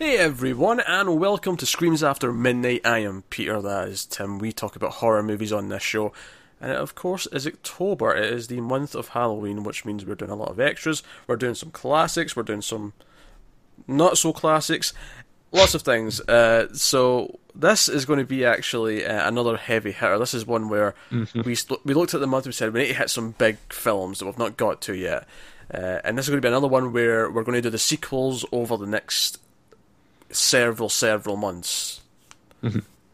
[0.00, 2.86] Hey everyone, and welcome to Screams After Midnight.
[2.86, 4.38] I am Peter, that is Tim.
[4.38, 6.14] We talk about horror movies on this show.
[6.58, 8.14] And it, of course, is October.
[8.16, 11.02] It is the month of Halloween, which means we're doing a lot of extras.
[11.26, 12.94] We're doing some classics, we're doing some
[13.86, 14.94] not so classics,
[15.52, 16.18] lots of things.
[16.22, 20.18] Uh, so, this is going to be actually uh, another heavy hitter.
[20.18, 21.42] This is one where Mm-hmm.
[21.42, 23.32] we, st- we looked at the month and we said we need to hit some
[23.32, 25.28] big films that we've not got to yet.
[25.72, 27.78] Uh, and this is going to be another one where we're going to do the
[27.78, 29.38] sequels over the next
[30.32, 32.00] several, several months.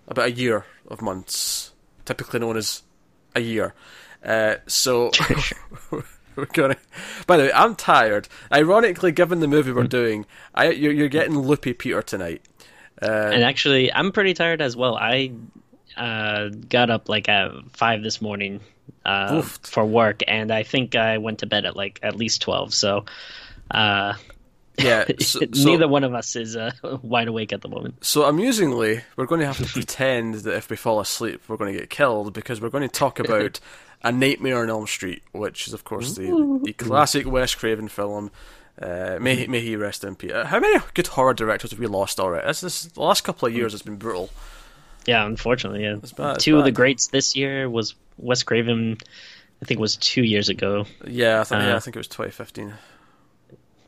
[0.09, 1.73] About a year of months,
[2.05, 2.83] typically known as
[3.35, 3.75] a year.
[4.25, 5.11] Uh, so
[6.37, 6.77] we're gonna.
[7.27, 8.29] By the way, I'm tired.
[8.53, 12.43] Ironically, given the movie we're doing, I you're, you're getting loopy Peter tonight.
[13.01, 14.97] Uh, And actually, I'm pretty tired as well.
[14.97, 15.33] I
[15.97, 18.61] uh, got up like at five this morning
[19.05, 22.75] uh, for work, and I think I went to bed at like at least twelve.
[22.75, 23.05] So
[23.71, 24.15] uh,
[24.79, 26.71] yeah, so, so- neither one of us is uh,
[27.03, 28.05] wide awake at the moment.
[28.05, 31.73] So amusingly, we're going to have to pretend that if we fall asleep, we're going
[31.73, 33.59] to get killed because we're going to talk about
[34.03, 38.31] A Nightmare on Elm Street, which is of course the, the classic Wes Craven film.
[38.81, 40.33] Uh, may he- may he rest in peace.
[40.33, 42.47] Uh, How many good horror directors have we lost already?
[42.47, 44.29] This, this the last couple of years has been brutal.
[45.07, 45.95] Yeah, unfortunately, yeah.
[46.17, 48.99] bad, it's Two of the greats this year was Wes Craven.
[49.63, 50.85] I think it was two years ago.
[51.07, 52.75] Yeah, I think yeah, Uh, I think it was 2015.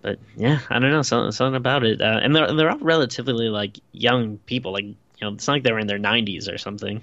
[0.09, 2.01] But yeah, I don't know something, something about it.
[2.01, 4.73] Uh, and they're they're all relatively like young people.
[4.73, 7.03] Like you know, it's not like they're in their 90s or something.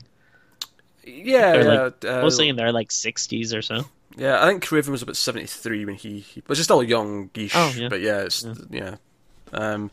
[1.06, 3.86] Yeah, They're yeah, like uh, mostly in their like 60s or so.
[4.18, 4.44] yeah.
[4.44, 7.54] I think Craven was about 73 when he, he was just still young-ish.
[7.56, 7.90] Oh, yeah.
[7.90, 8.96] But yeah, it's yeah.
[9.54, 9.92] Um,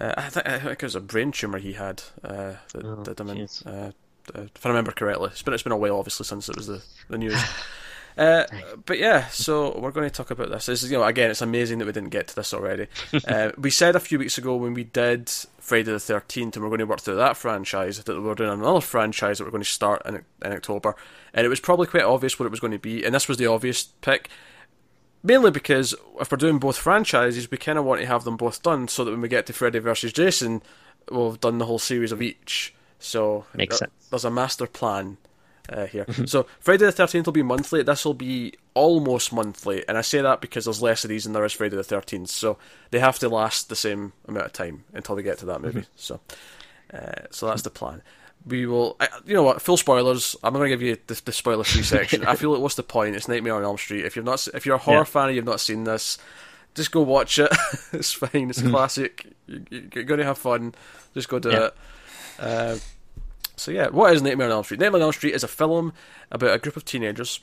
[0.00, 3.02] uh, I, think, I think it was a brain tumor he had uh, that Oh,
[3.24, 3.38] him in.
[3.38, 3.66] jeez.
[3.66, 3.90] Uh,
[4.34, 6.66] uh, if I remember correctly, it's been it's been a while, obviously, since it was
[6.68, 7.34] the the news.
[8.18, 8.44] Uh,
[8.84, 10.66] but yeah, so we're going to talk about this.
[10.66, 12.88] This is, you know, again, it's amazing that we didn't get to this already.
[13.28, 16.70] uh, we said a few weeks ago when we did Friday the Thirteenth, and we're
[16.70, 19.68] going to work through that franchise that we're doing another franchise that we're going to
[19.68, 20.96] start in, in October,
[21.32, 23.36] and it was probably quite obvious what it was going to be, and this was
[23.36, 24.28] the obvious pick.
[25.22, 28.62] Mainly because if we're doing both franchises, we kind of want to have them both
[28.62, 30.62] done so that when we get to Freddy versus Jason,
[31.10, 32.72] we'll have done the whole series of each.
[33.00, 33.92] So Makes sense.
[34.10, 35.18] there's a master plan
[35.68, 36.06] uh, here.
[36.26, 37.82] so Friday the Thirteenth will be monthly.
[37.82, 41.32] This will be almost monthly, and I say that because there's less of these than
[41.32, 42.30] there is Friday the Thirteenth.
[42.30, 42.58] So
[42.90, 45.84] they have to last the same amount of time until we get to that movie.
[45.96, 46.20] So,
[46.92, 48.02] uh, so that's the plan.
[48.46, 49.60] We will, I, you know what?
[49.60, 50.34] Full spoilers.
[50.42, 52.24] I'm not going to give you the, the spoiler-free section.
[52.24, 53.14] I feel like what's the point?
[53.16, 54.06] It's Nightmare on Elm Street.
[54.06, 55.04] If you're not, if you're a horror Yeah.
[55.04, 56.16] fan and you've not seen this,
[56.74, 57.50] just go watch it.
[57.92, 58.48] it's fine.
[58.48, 59.26] It's a classic.
[59.48, 60.74] You, you're going to have fun.
[61.12, 61.66] Just go do Yeah.
[61.66, 61.74] it.
[62.38, 62.76] Uh,
[63.58, 64.80] so yeah, what is Nightmare on Elm Street?
[64.80, 65.92] Nightmare on Elm Street is a film
[66.30, 67.40] about a group of teenagers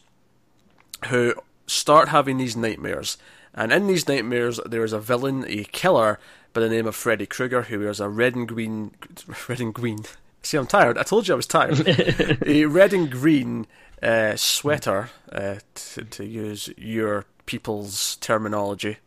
[1.07, 1.33] who
[1.67, 3.17] start having these nightmares,
[3.53, 6.19] and in these nightmares there is a villain, a killer
[6.53, 8.91] by the name of Freddy Krueger, who wears a red and green,
[9.49, 9.99] red and green.
[10.41, 10.97] See, I'm tired.
[10.97, 11.87] I told you I was tired.
[12.45, 13.65] a red and green
[14.01, 18.97] uh, sweater, uh, to, to use your people's terminology,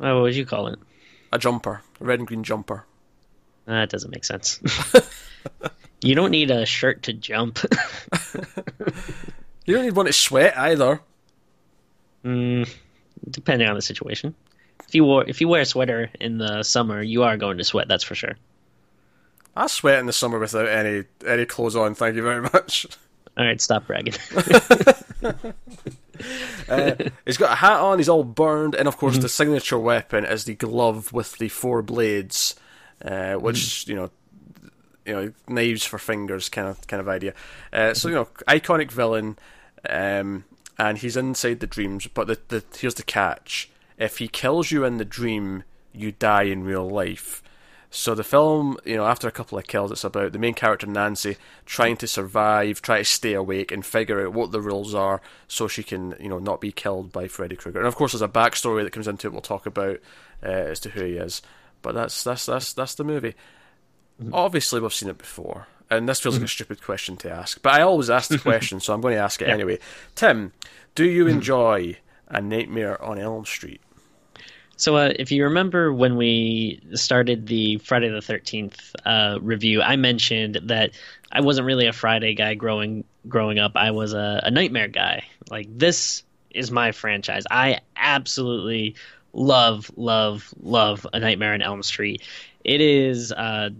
[0.00, 0.78] Oh, what would you call it?
[1.32, 2.84] a jumper, a red and green jumper.
[3.66, 4.60] That doesn't make sense.
[6.04, 7.58] you don't need a shirt to jump.
[9.66, 11.00] You don't need one to sweat either.
[12.22, 12.68] mm,
[13.30, 14.34] depending on the situation.
[14.86, 17.64] If you wore, if you wear a sweater in the summer, you are going to
[17.64, 17.88] sweat.
[17.88, 18.36] That's for sure.
[19.56, 21.94] I sweat in the summer without any any clothes on.
[21.94, 22.86] Thank you very much.
[23.38, 24.14] All right, stop bragging.
[26.68, 26.94] Uh,
[27.26, 27.98] he's got a hat on.
[27.98, 31.82] He's all burned, and of course, the signature weapon is the glove with the four
[31.82, 32.54] blades,
[33.04, 34.10] uh, which you know,
[35.06, 37.34] you know, knives for fingers, kind of kind of idea.
[37.72, 39.38] Uh, so you know, iconic villain,
[39.88, 40.44] um,
[40.78, 42.06] and he's inside the dreams.
[42.06, 46.44] But the, the here's the catch: if he kills you in the dream, you die
[46.44, 47.42] in real life.
[47.94, 50.84] So the film, you know, after a couple of kills, it's about the main character
[50.84, 55.20] Nancy trying to survive, try to stay awake, and figure out what the rules are
[55.46, 57.78] so she can, you know, not be killed by Freddy Krueger.
[57.78, 59.32] And of course, there's a backstory that comes into it.
[59.32, 60.00] We'll talk about
[60.42, 61.40] uh, as to who he is.
[61.82, 63.36] But that's that's that's that's the movie.
[64.32, 67.60] Obviously, we've seen it before, and this feels like a stupid question to ask.
[67.62, 69.78] But I always ask the question, so I'm going to ask it anyway.
[70.14, 70.52] Tim,
[70.94, 73.80] do you enjoy A Nightmare on Elm Street?
[74.76, 79.96] So, uh, if you remember when we started the Friday the Thirteenth uh, review, I
[79.96, 80.92] mentioned that
[81.30, 83.72] I wasn't really a Friday guy growing growing up.
[83.74, 85.24] I was a, a Nightmare guy.
[85.50, 87.44] Like this is my franchise.
[87.50, 88.94] I absolutely
[89.32, 92.22] love, love, love A Nightmare on Elm Street.
[92.64, 93.70] It is uh,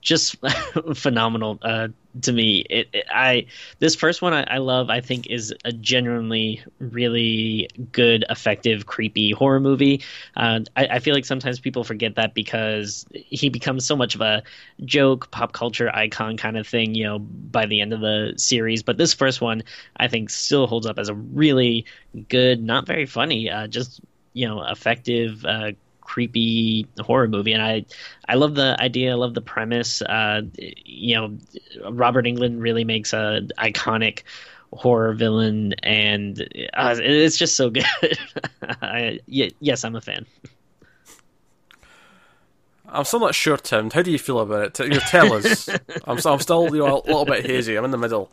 [0.00, 0.36] just
[0.94, 1.88] phenomenal uh,
[2.22, 2.64] to me.
[2.70, 3.46] It, it, I
[3.78, 4.90] this first one I, I, love.
[4.90, 10.02] I think is a genuinely really good, effective, creepy horror movie.
[10.36, 14.20] Uh, I, I, feel like sometimes people forget that because he becomes so much of
[14.20, 14.42] a
[14.84, 16.94] joke, pop culture icon kind of thing.
[16.94, 18.82] You know, by the end of the series.
[18.82, 19.62] But this first one,
[19.96, 21.84] I think, still holds up as a really
[22.28, 24.00] good, not very funny, uh, just
[24.32, 25.72] you know, effective uh,
[26.10, 27.84] creepy horror movie, and I
[28.28, 30.02] I love the idea, I love the premise.
[30.02, 30.42] Uh,
[30.84, 31.38] you know,
[31.88, 34.24] Robert Englund really makes a iconic
[34.72, 36.40] horror villain, and
[36.74, 37.86] uh, it's just so good.
[38.82, 40.26] I, yes, I'm a fan.
[42.86, 43.88] I'm still not sure, Tim.
[43.90, 44.92] How do you feel about it?
[44.92, 45.68] You tell us.
[46.08, 47.76] I'm, I'm still, you know, a little bit hazy.
[47.76, 48.32] I'm in the middle.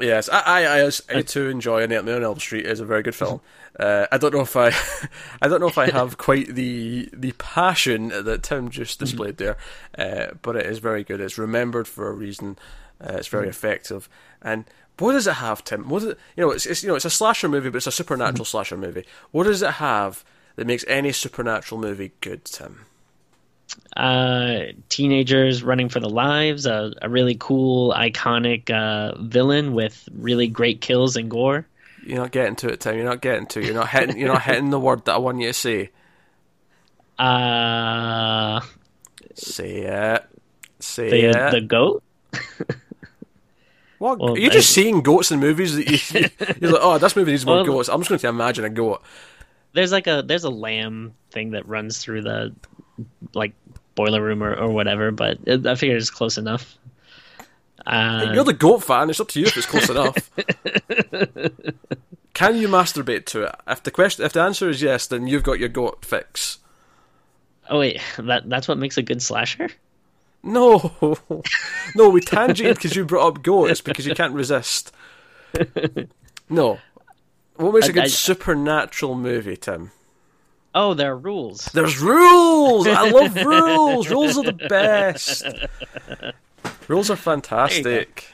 [0.00, 2.66] Yes, I, I, I, I too enjoy Nightmare on Elm Street.
[2.66, 3.40] It's a very good film.
[3.78, 4.72] Uh, I don't know if I,
[5.42, 9.56] I don't know if I have quite the the passion that Tim just displayed there,
[9.98, 11.20] uh, but it is very good.
[11.20, 12.58] It's remembered for a reason.
[13.00, 14.08] Uh, it's very effective.
[14.40, 14.64] And
[14.98, 15.88] what does it have, Tim?
[15.88, 16.50] What is it, you know?
[16.50, 19.04] It's, it's you know it's a slasher movie, but it's a supernatural slasher movie.
[19.30, 20.24] What does it have
[20.56, 22.86] that makes any supernatural movie good, Tim?
[23.96, 24.58] Uh,
[24.88, 30.80] teenagers running for the lives, a, a really cool, iconic uh, villain with really great
[30.80, 31.66] kills and gore.
[32.04, 32.96] You're not getting to it, Tim.
[32.96, 33.60] You're not getting to.
[33.60, 33.66] It.
[33.66, 34.18] You're not hitting.
[34.18, 35.90] You're not hitting the word that I want you to say.
[37.18, 38.60] Uh,
[39.34, 40.26] say it.
[40.78, 41.50] Say the, it.
[41.50, 42.02] The goat.
[43.98, 44.18] What?
[44.18, 46.28] Well, you're just I, seeing goats in movies that you,
[46.60, 47.88] you're like, oh, this movie needs more well, goats.
[47.88, 49.02] I'm just going to imagine a goat.
[49.72, 52.54] There's like a there's a lamb thing that runs through the
[53.34, 53.54] like
[53.96, 56.78] boiler room or, or whatever, but it, I figured it's close enough.
[57.84, 59.10] Uh, You're the goat fan.
[59.10, 60.30] It's up to you if it's close enough.
[62.34, 63.54] Can you masturbate to it?
[63.66, 66.58] If the question, if the answer is yes, then you've got your goat fix.
[67.68, 69.68] Oh wait, that that's what makes a good slasher.
[70.42, 70.92] No,
[71.96, 74.92] no, we tangented because you brought up goats because you can't resist.
[76.48, 76.78] No,
[77.56, 79.90] what makes a good I, supernatural movie, Tim?
[80.76, 81.64] Oh, there are rules.
[81.72, 82.86] There's rules.
[82.86, 84.10] I love rules.
[84.10, 85.42] rules are the best.
[86.86, 88.26] Rules are fantastic.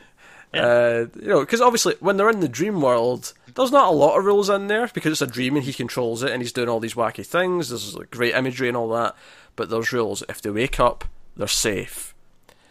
[0.53, 0.67] You, yeah.
[0.67, 4.19] uh, you know, because obviously when they're in the dream world, there's not a lot
[4.19, 6.69] of rules in there because it's a dream and he controls it and he's doing
[6.69, 7.69] all these wacky things.
[7.69, 9.15] There's like, great imagery and all that,
[9.55, 10.25] but there's rules.
[10.29, 11.05] If they wake up,
[11.37, 12.13] they're safe.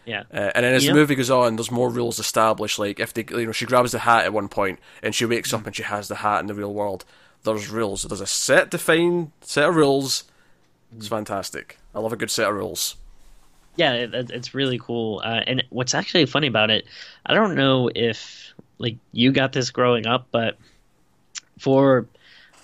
[0.04, 0.24] Yeah.
[0.30, 2.78] Uh, and then as the movie goes on, there's more rules established.
[2.78, 5.50] Like if they, you know, she grabs the hat at one point and she wakes
[5.50, 5.60] mm.
[5.60, 7.06] up and she has the hat in the real world
[7.44, 8.02] there's rules.
[8.02, 10.24] There's a set defined set of rules.
[10.96, 11.78] It's fantastic.
[11.94, 12.96] I love a good set of rules.
[13.76, 15.22] Yeah, it, it's really cool.
[15.24, 16.84] Uh, and what's actually funny about it,
[17.24, 20.58] I don't know if like you got this growing up, but
[21.58, 22.06] for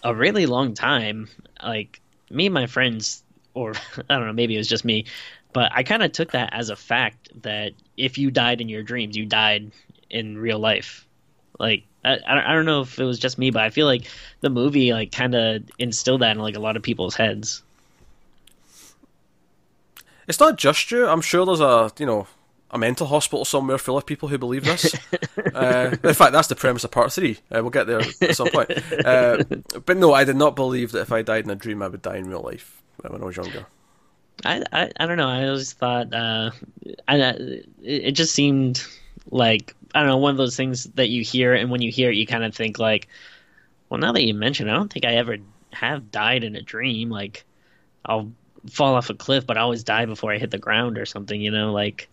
[0.02, 1.28] a really long time,
[1.62, 3.22] like me and my friends,
[3.54, 3.72] or
[4.10, 5.06] I don't know, maybe it was just me,
[5.52, 8.82] but I kind of took that as a fact that if you died in your
[8.82, 9.72] dreams, you died
[10.10, 11.06] in real life.
[11.58, 14.04] Like I, I don't know if it was just me, but I feel like
[14.40, 17.62] the movie like kind of instilled that in like a lot of people's heads.
[20.26, 21.06] It's not just you.
[21.06, 22.26] I'm sure there's a you know
[22.70, 24.94] a mental hospital somewhere full of people who believe this.
[25.54, 27.38] uh, in fact, that's the premise of part three.
[27.50, 28.70] Uh, we'll get there at some point.
[29.04, 29.42] Uh,
[29.86, 32.02] but no, I did not believe that if I died in a dream, I would
[32.02, 33.66] die in real life when I was younger.
[34.44, 35.28] I, I, I don't know.
[35.28, 36.50] I always thought uh,
[37.08, 38.84] I, it just seemed
[39.30, 42.10] like I don't know, one of those things that you hear, and when you hear
[42.10, 43.08] it, you kind of think like,
[43.88, 45.38] well, now that you mention, it, I don't think I ever
[45.72, 47.10] have died in a dream.
[47.10, 47.44] Like,
[48.04, 48.32] I'll
[48.70, 51.40] fall off a cliff, but I always die before I hit the ground or something.
[51.40, 52.08] You know, like.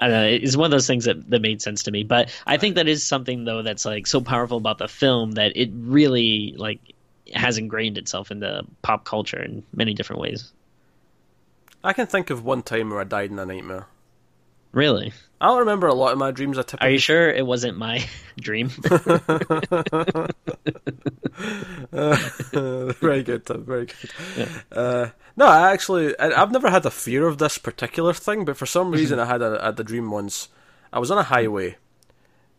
[0.00, 0.28] I don't know.
[0.28, 2.86] It's one of those things that, that made sense to me, but I think that
[2.86, 6.78] is something though that's like so powerful about the film that it really like
[7.34, 10.52] has ingrained itself into pop culture in many different ways.
[11.82, 13.88] I can think of one time where I died in a nightmare.
[14.70, 15.12] Really?
[15.40, 16.58] I don't remember a lot of my dreams.
[16.58, 16.88] I typically...
[16.88, 18.04] Are you sure it wasn't my
[18.40, 18.70] dream?
[18.90, 19.08] uh,
[23.00, 23.64] very good, Tim.
[23.64, 24.10] Very good.
[24.36, 24.48] Yeah.
[24.72, 28.56] Uh, no, I actually, I, have never had a fear of this particular thing, but
[28.56, 30.48] for some reason, I had a, had a dream once.
[30.92, 31.76] I was on a highway,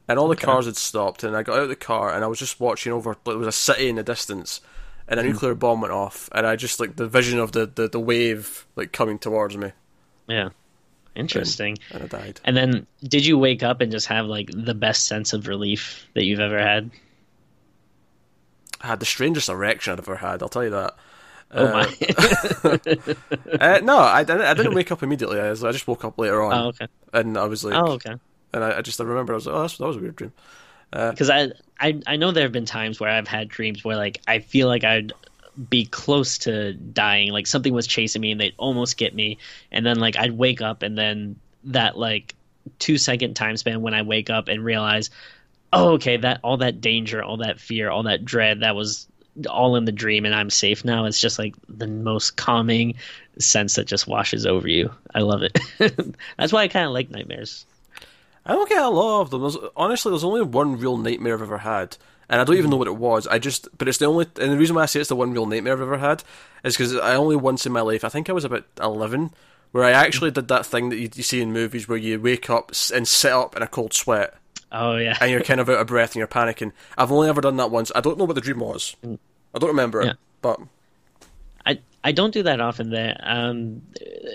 [0.07, 0.45] and all the okay.
[0.45, 2.93] cars had stopped, and I got out of the car, and I was just watching
[2.93, 3.17] over.
[3.25, 4.61] There was a city in the distance,
[5.09, 5.29] and a hmm.
[5.29, 8.65] nuclear bomb went off, and I just like the vision of the, the, the wave
[8.77, 9.73] like coming towards me.
[10.27, 10.49] Yeah.
[11.15, 11.77] Interesting.
[11.91, 12.39] And, I died.
[12.45, 16.07] And then, did you wake up and just have like the best sense of relief
[16.13, 16.91] that you've ever had?
[18.81, 20.41] I had the strangest erection I've ever had.
[20.41, 20.95] I'll tell you that.
[21.51, 23.57] Oh uh, my!
[23.59, 24.43] uh, no, I, didn't.
[24.43, 25.39] I didn't wake up immediately.
[25.39, 26.53] I, just woke up later on.
[26.53, 26.87] Oh, okay.
[27.11, 28.15] And I was like, oh, okay.
[28.53, 30.31] And I, I just I remember I was like, oh, that was a weird dream.
[30.91, 31.49] Because uh,
[31.79, 34.39] I, I I know there have been times where I've had dreams where like I
[34.39, 35.11] feel like I'd
[35.69, 37.31] be close to dying.
[37.31, 39.37] Like something was chasing me and they'd almost get me.
[39.71, 41.35] And then like I'd wake up and then
[41.65, 42.35] that like
[42.77, 45.09] two second time span when I wake up and realize,
[45.73, 49.07] oh, okay, that all that danger, all that fear, all that dread, that was
[49.49, 51.05] all in the dream and I'm safe now.
[51.05, 52.95] It's just like the most calming
[53.37, 54.91] sense that just washes over you.
[55.13, 55.59] I love it.
[56.37, 57.65] That's why I kind of like nightmares.
[58.45, 59.41] I don't get a lot of them.
[59.41, 61.97] There's, honestly, there's only one real nightmare I've ever had,
[62.29, 62.71] and I don't even mm-hmm.
[62.71, 63.27] know what it was.
[63.27, 65.31] I just, but it's the only, and the reason why I say it's the one
[65.31, 66.23] real nightmare I've ever had
[66.63, 69.31] is because I only once in my life, I think I was about eleven,
[69.71, 72.49] where I actually did that thing that you, you see in movies where you wake
[72.49, 74.35] up and sit up in a cold sweat.
[74.71, 76.71] Oh yeah, and you're kind of out of breath and you're panicking.
[76.97, 77.91] I've only ever done that once.
[77.95, 78.95] I don't know what the dream was.
[79.03, 79.17] Mm.
[79.53, 80.11] I don't remember Yeah.
[80.11, 80.59] it, but
[82.03, 82.91] I don't do that often.
[82.91, 83.81] There, um,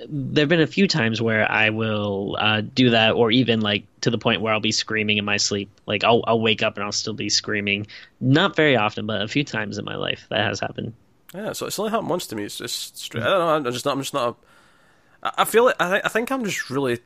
[0.09, 4.11] there've been a few times where I will uh, do that, or even like to
[4.11, 5.71] the point where I'll be screaming in my sleep.
[5.87, 7.87] Like I'll I'll wake up and I'll still be screaming.
[8.21, 10.93] Not very often, but a few times in my life that has happened.
[11.35, 12.45] Yeah, so it's only happened once to me.
[12.45, 13.23] It's just straight.
[13.25, 13.49] I don't know.
[13.69, 13.93] I'm just not.
[13.93, 14.37] I'm just not.
[15.23, 16.99] A, I- feel like I, thi- I think I'm just really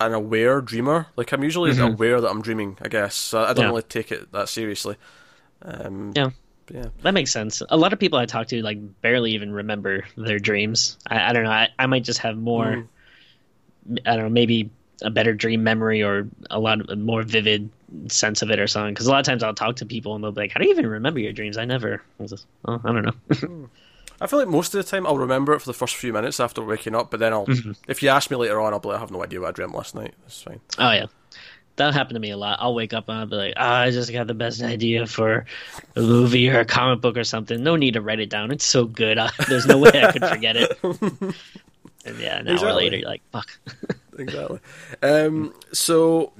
[0.00, 1.08] an aware dreamer.
[1.16, 2.78] Like I'm usually aware that I'm dreaming.
[2.80, 3.68] I guess so I don't Yeah.
[3.70, 4.96] really take it that seriously.
[5.62, 6.30] Um, Yeah.
[6.72, 6.86] Yeah.
[7.02, 7.62] That makes sense.
[7.68, 10.98] A lot of people I talk to like barely even remember their dreams.
[11.06, 11.50] I, I don't know.
[11.50, 12.86] I, I might just have more.
[13.88, 13.98] Mm.
[14.06, 14.30] I don't know.
[14.30, 14.70] Maybe
[15.02, 17.70] a better dream memory or a lot of, more vivid
[18.08, 18.94] sense of it or something.
[18.94, 20.66] Because a lot of times I'll talk to people and they'll be like, "How do
[20.66, 22.02] you even remember your dreams?" I never.
[22.20, 23.12] I just, oh, I don't know.
[23.36, 23.64] Hmm.
[24.22, 26.40] I feel like most of the time I'll remember it for the first few minutes
[26.40, 27.46] after waking up, but then I'll.
[27.46, 27.72] Mm-hmm.
[27.88, 29.52] If you ask me later on, I'll be like, I have no idea what I
[29.52, 30.12] dreamt last night.
[30.22, 30.60] That's fine.
[30.78, 31.06] Oh yeah,
[31.80, 32.58] that happened to me a lot.
[32.60, 35.44] I'll wake up and I'll be like, "Ah, I just got the best idea for
[35.96, 37.62] a movie or a comic book or something.
[37.62, 38.50] No need to write it down.
[38.50, 39.18] It's so good.
[39.18, 43.22] Uh, there's no way I could forget it." and yeah, an hour later, you're like,
[43.32, 43.48] "Fuck."
[44.18, 44.60] exactly.
[45.02, 46.32] Um, so,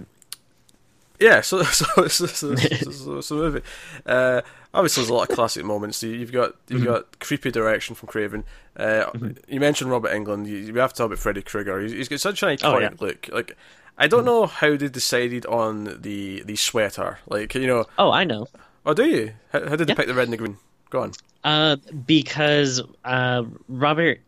[1.18, 3.62] yeah, so so so, so, so, so, movie.
[4.06, 4.40] Uh,
[4.72, 6.02] obviously, there's a lot of classic moments.
[6.02, 8.44] You- You've got you've got creepy direction from Craven.
[8.76, 9.10] Uh,
[9.48, 10.46] You mentioned Robert Englund.
[10.46, 11.80] You, you have to talk about Freddy Krueger.
[11.80, 12.90] He's, he's got such an iconic Oh, yeah.
[13.00, 13.28] look.
[13.30, 13.56] Like,
[14.00, 17.18] I don't know how they decided on the the sweater.
[17.28, 18.48] Like, you know, oh, I know.
[18.86, 19.32] oh, do you?
[19.52, 19.96] How, how did they Yeah.
[19.96, 20.56] pick the red and the green?
[20.88, 21.12] Go on.
[21.44, 21.76] Uh,
[22.06, 24.20] because uh, Robert,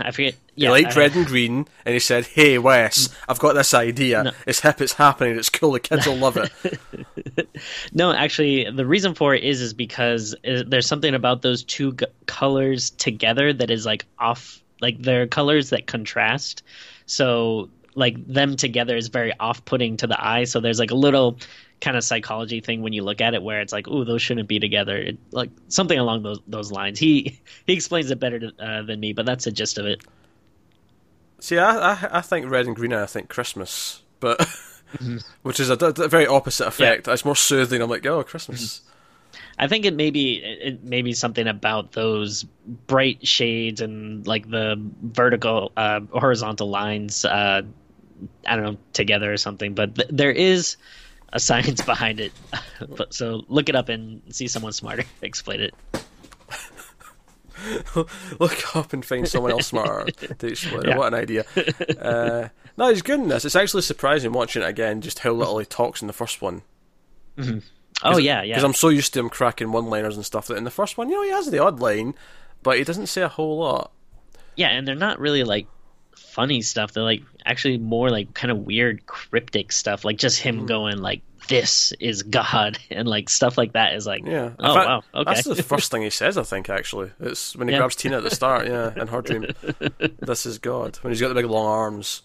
[0.00, 0.34] I forget.
[0.58, 4.24] Yeah, He liked red and green, and he said, "Hey Wes, I've got this idea.
[4.24, 4.30] No.
[4.46, 4.80] It's hip.
[4.80, 5.38] It's happening.
[5.38, 5.72] It's cool.
[5.72, 6.50] The kids will love it."
[7.92, 11.92] No, actually, the reason for it is is because uh, there's something about those two
[11.94, 14.60] g- colors together that is like off.
[14.80, 16.62] Like they're colors that contrast.
[17.06, 20.44] So like them together is very off-putting to the eye.
[20.44, 21.38] So there's like a little
[21.80, 24.48] kind of psychology thing when you look at it where it's like, oh, those shouldn't
[24.48, 24.96] be together.
[24.96, 26.98] It, like something along those those lines.
[26.98, 30.02] He he explains it better to, uh, than me, but that's the gist of it.
[31.40, 34.46] See, I, I I think red and green, and I think Christmas, but
[35.42, 37.08] which is a very opposite effect.
[37.08, 37.82] It's more soothing.
[37.82, 38.82] I'm like, oh, Christmas.
[39.58, 42.44] I think it may be it it may be something about those
[42.86, 47.24] bright shades and like the vertical uh, horizontal lines.
[47.24, 47.62] Uh,
[48.46, 50.76] I don't know together or something, but th- there is
[51.32, 52.32] a science behind it.
[53.10, 55.74] so look it up and see someone smarter explain it.
[58.38, 60.88] Look up and find someone else smarter to explain.
[60.88, 60.96] it.
[60.96, 61.44] What an idea!
[62.00, 63.44] Uh, no, he's good in this.
[63.44, 66.62] It's actually surprising watching it again, just how little he talks in the first one.
[68.02, 68.54] Oh yeah, yeah.
[68.54, 71.08] Because I'm so used to him cracking one-liners and stuff that in the first one,
[71.08, 72.14] you know, he has the odd line,
[72.62, 73.90] but he doesn't say a whole lot.
[74.54, 75.66] Yeah, and they're not really like
[76.36, 76.92] funny stuff.
[76.92, 80.66] They're like actually more like kind of weird cryptic stuff, like just him Hmm.
[80.66, 84.50] going like this is God and like stuff like that is like Yeah.
[84.58, 87.10] oh fact, wow okay That's the first thing he says, I think, actually.
[87.20, 87.78] It's when he Yeah.
[87.80, 89.46] grabs Tina at the start, yeah, in her dream.
[90.20, 90.98] this is God.
[91.02, 92.22] When he's got the big long arms.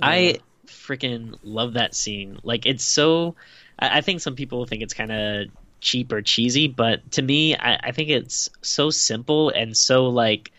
[0.00, 2.38] I freaking love that scene.
[2.42, 3.34] Like it's so.
[3.78, 5.46] I, I think some people think it's kind of
[5.80, 10.52] cheap or cheesy, but to me, I, I think it's so simple and so like.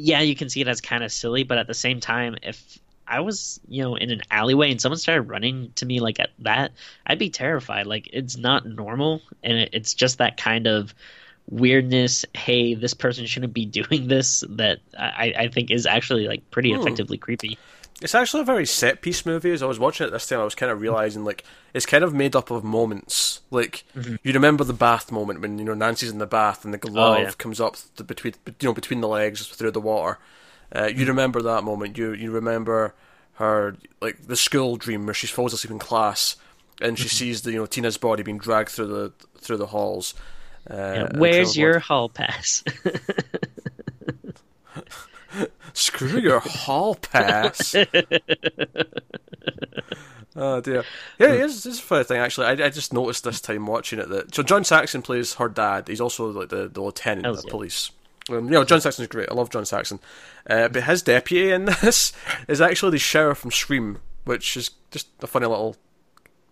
[0.00, 2.78] Yeah, you can see it as kind of silly, but at the same time, if
[3.06, 6.30] I was, you know, in an alleyway and someone started running to me like at
[6.40, 6.72] that,
[7.06, 7.86] I'd be terrified.
[7.86, 10.94] Like it's not normal, and it, it's just that kind of
[11.50, 12.24] weirdness.
[12.34, 14.44] Hey, this person shouldn't be doing this.
[14.50, 16.80] That I, I think is actually like pretty hmm.
[16.80, 17.58] effectively creepy.
[18.00, 19.50] It's actually a very set piece movie.
[19.50, 22.04] As I was watching it this time, I was kind of realizing like it's kind
[22.04, 23.40] of made up of moments.
[23.50, 26.78] Like you remember the bath moment when you know Nancy's in the bath and the
[26.78, 27.30] glove yeah.
[27.38, 27.76] comes up
[28.06, 30.18] between you know between the legs through the water.
[30.74, 31.98] Uh, you remember that moment.
[31.98, 32.94] You you remember
[33.34, 36.36] her like the school dream where she falls asleep in class
[36.80, 40.14] and she sees the you know Tina's body being dragged through the through the halls.
[40.68, 42.62] Uh, Yeah, Where's your hall pass?
[45.78, 47.74] screw your hall pass?
[50.40, 50.84] Oh dear.
[51.18, 52.46] Yeah, it's, it's a funny thing actually.
[52.46, 55.88] I, I just noticed this time watching it that so John Saxon plays her dad.
[55.88, 57.90] He's also like the, the lieutenant of the police.
[58.30, 59.28] Um, you know, John Saxon's great.
[59.30, 59.98] I love John Saxon.
[60.48, 62.12] Uh, but his deputy in this
[62.46, 65.74] is actually the sheriff from Scream, which is just a funny little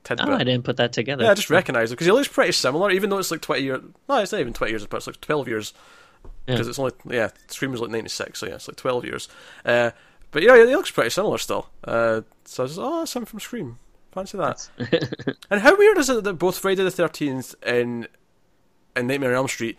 [0.02, 0.26] tidbit.
[0.28, 1.22] Oh, I didn't put that together.
[1.22, 3.62] Yeah, I just recognised it because he looks pretty similar, even though it's like twenty
[3.62, 3.82] years.
[4.08, 5.02] No, it's not even twenty years apart.
[5.02, 5.74] It's like twelve years
[6.46, 6.70] because yeah.
[6.70, 7.30] it's only yeah.
[7.48, 9.28] Scream was like ninety six, so yeah, it's like twelve years.
[9.64, 9.90] Uh,
[10.30, 11.68] but yeah, it looks pretty similar still.
[11.84, 13.78] Uh, so I was like, oh, that's him from Scream.
[14.12, 14.68] Fancy that.
[15.50, 18.08] and how weird is it that both Friday the Thirteenth and
[18.94, 19.78] and Nightmare on Elm Street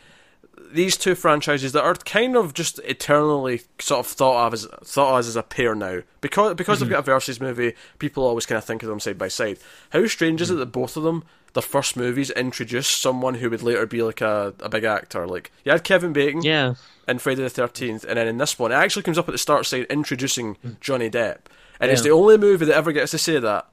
[0.71, 5.13] these two franchises that are kind of just eternally sort of thought of as thought
[5.13, 6.85] of as a pair now because because mm-hmm.
[6.85, 7.73] they've got a versus movie.
[7.99, 9.59] People always kind of think of them side by side.
[9.91, 10.43] How strange mm-hmm.
[10.43, 10.59] is it mm-hmm.
[10.59, 11.23] that both of them,
[11.57, 15.27] their first movies, introduced someone who would later be like a, a big actor?
[15.27, 16.75] Like you had Kevin Bacon, yeah,
[17.07, 19.37] in Friday the Thirteenth, and then in this one, it actually comes up at the
[19.37, 20.79] start saying introducing mm.
[20.79, 21.39] Johnny Depp,
[21.79, 21.93] and yeah.
[21.93, 23.67] it's the only movie that ever gets to say that.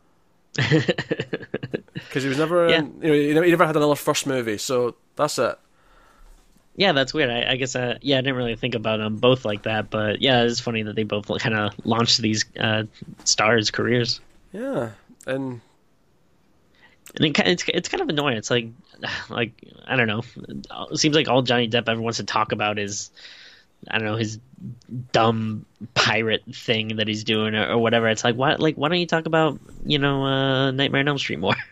[1.95, 2.83] Because he was never, yeah.
[2.83, 5.59] you know, he never, he never had another first movie, so that's it.
[6.77, 7.31] Yeah, that's weird.
[7.31, 10.21] I, I guess, uh, yeah, I didn't really think about them both like that, but
[10.21, 12.85] yeah, it's funny that they both kind of launched these uh,
[13.25, 14.21] stars' careers.
[14.53, 14.91] Yeah,
[15.27, 15.61] and
[17.17, 18.37] and it, it's it's kind of annoying.
[18.37, 18.69] It's like,
[19.31, 19.53] like
[19.87, 20.23] I don't know.
[20.91, 23.11] It seems like all Johnny Depp ever wants to talk about is,
[23.89, 24.39] I don't know, his
[25.13, 28.09] dumb pirate thing that he's doing or, or whatever.
[28.09, 31.19] It's like, why, like, why don't you talk about, you know, uh, Nightmare on Elm
[31.19, 31.55] Street more?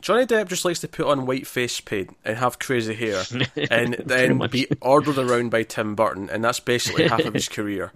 [0.00, 3.24] Johnny Depp just likes to put on white face paint and have crazy hair,
[3.70, 7.90] and then be ordered around by Tim Burton, and that's basically half of his career.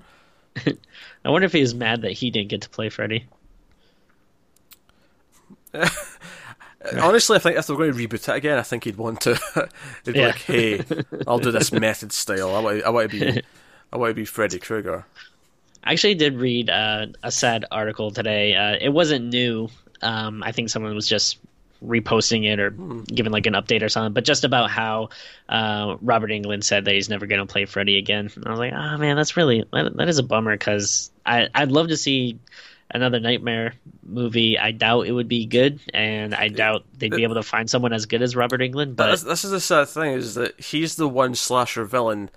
[0.66, 3.26] I wonder if he was mad that he didn't get to play Freddy.
[7.00, 9.38] Honestly, I think if they're going to reboot it again, I think he'd want to.
[10.04, 10.26] he'd be yeah.
[10.28, 10.82] like, "Hey,
[11.26, 12.54] I'll do this method style.
[12.54, 13.42] I want, I want to be,
[13.92, 15.04] I want to be Freddy Krueger."
[15.84, 18.54] I actually did read uh, a sad article today.
[18.54, 19.68] Uh, it wasn't new.
[20.02, 21.38] Um, I think someone was just
[21.84, 23.02] reposting it or hmm.
[23.02, 25.10] giving like an update or something, but just about how
[25.48, 28.30] uh, Robert Englund said that he's never going to play Freddy again.
[28.34, 31.48] And I was like, oh man, that's really that, that is a bummer because I
[31.54, 32.38] I'd love to see
[32.90, 34.58] another Nightmare movie.
[34.58, 37.92] I doubt it would be good, and I doubt they'd be able to find someone
[37.92, 38.96] as good as Robert Englund.
[38.96, 42.30] But this, this is the sad thing is that he's the one slasher villain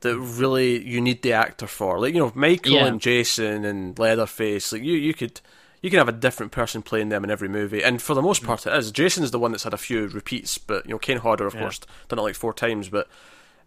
[0.00, 1.98] that really you need the actor for.
[1.98, 2.86] Like you know, Michael yeah.
[2.86, 4.72] and Jason and Leatherface.
[4.72, 5.40] Like you, you could
[5.82, 8.44] you can have a different person playing them in every movie, and for the most
[8.44, 8.92] part, it is.
[8.92, 11.54] Jason is the one that's had a few repeats, but you know, Kane Hodder, of
[11.54, 11.60] yeah.
[11.60, 12.88] course, done it like four times.
[12.88, 13.08] But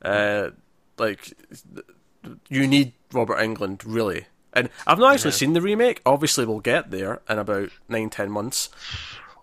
[0.01, 0.51] uh,
[0.97, 1.33] like,
[2.47, 5.37] you need Robert Englund really, and I've not actually yeah.
[5.37, 6.01] seen the remake.
[6.05, 8.69] Obviously, we'll get there in about nine, ten months.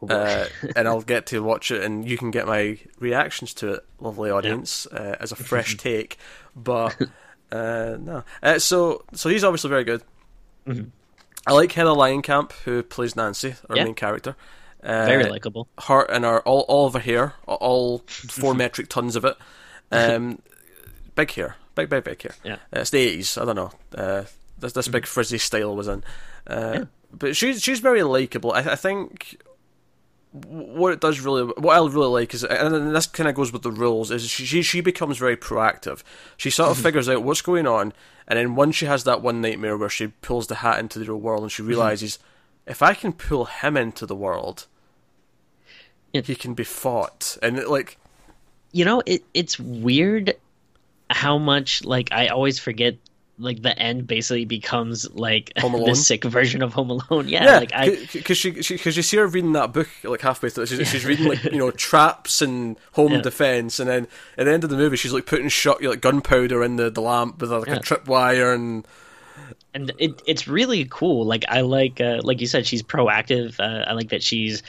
[0.09, 0.47] Uh,
[0.77, 4.31] and I'll get to watch it, and you can get my reactions to it, lovely
[4.31, 4.99] audience, yeah.
[4.99, 6.19] uh, as a fresh take.
[6.57, 7.01] But
[7.53, 10.03] uh, no, uh, so so he's obviously very good.
[10.67, 10.89] Mm-hmm.
[11.47, 13.85] I like Heather Langenkamp, who plays Nancy, our yeah.
[13.85, 14.37] main character.
[14.83, 15.69] Uh, Very likable.
[15.79, 19.37] Her and our all, all of her hair, all four metric tons of it.
[19.93, 20.41] Um,
[21.15, 22.35] big hair, big big big hair.
[22.43, 23.39] Yeah, uh, it's the eighties.
[23.39, 23.71] I don't know.
[24.63, 25.13] This this big mm-hmm.
[25.13, 26.03] frizzy style was in.
[26.47, 26.85] Uh, yeah.
[27.13, 28.53] But she's she's very likable.
[28.53, 29.43] I, I think
[30.33, 33.63] what it does really, what I really like is, and this kind of goes with
[33.63, 36.03] the rules, is she she becomes very proactive.
[36.39, 36.85] She sort of mm-hmm.
[36.85, 37.93] figures out what's going on,
[38.27, 41.05] and then once she has that one nightmare where she pulls the hat into the
[41.05, 41.69] real world, and she mm-hmm.
[41.69, 42.19] realizes,
[42.67, 44.67] if I can pull him into the world,
[46.15, 47.99] it, he can be fought, and it, like,
[48.73, 50.35] you know, it it's weird
[51.11, 52.95] how much like I always forget
[53.43, 57.29] like the end basically becomes like the sick version of Home Alone.
[57.33, 60.51] Yeah, yeah like I because she because you see her reading that book like halfway
[60.51, 60.67] through.
[60.67, 63.21] She's, she's reading like you know traps and home yeah.
[63.21, 66.63] defense, and then at the end of the movie, she's like putting shot like gunpowder
[66.63, 67.77] in the, the lamp with like yeah.
[67.77, 68.87] a tripwire and.
[69.75, 71.25] And it it's really cool.
[71.25, 73.59] Like I like uh, like you said, she's proactive.
[73.59, 74.63] Uh, I like that she's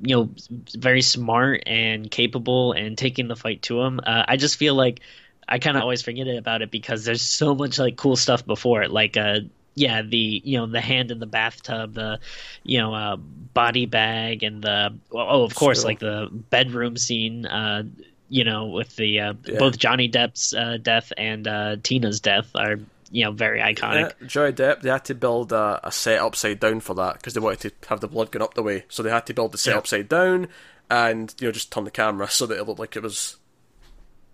[0.00, 0.30] you know
[0.76, 4.00] very smart and capable and taking the fight to him.
[4.04, 5.00] Uh, I just feel like
[5.48, 8.82] I kind of always forget about it because there's so much like cool stuff before
[8.82, 9.40] it, like uh
[9.74, 12.18] yeah the you know the hand in the bathtub the
[12.64, 17.84] you know uh, body bag and the oh of course like the bedroom scene uh
[18.28, 19.58] you know with the uh, yeah.
[19.58, 22.76] both Johnny Depp's uh, death and uh, Tina's death are
[23.10, 24.12] you know very iconic.
[24.20, 27.34] Yeah, Johnny Depp they had to build a, a set upside down for that because
[27.34, 29.52] they wanted to have the blood going up the way, so they had to build
[29.52, 29.78] the set yeah.
[29.78, 30.48] upside down
[30.90, 33.36] and you know just turn the camera so that it looked like it was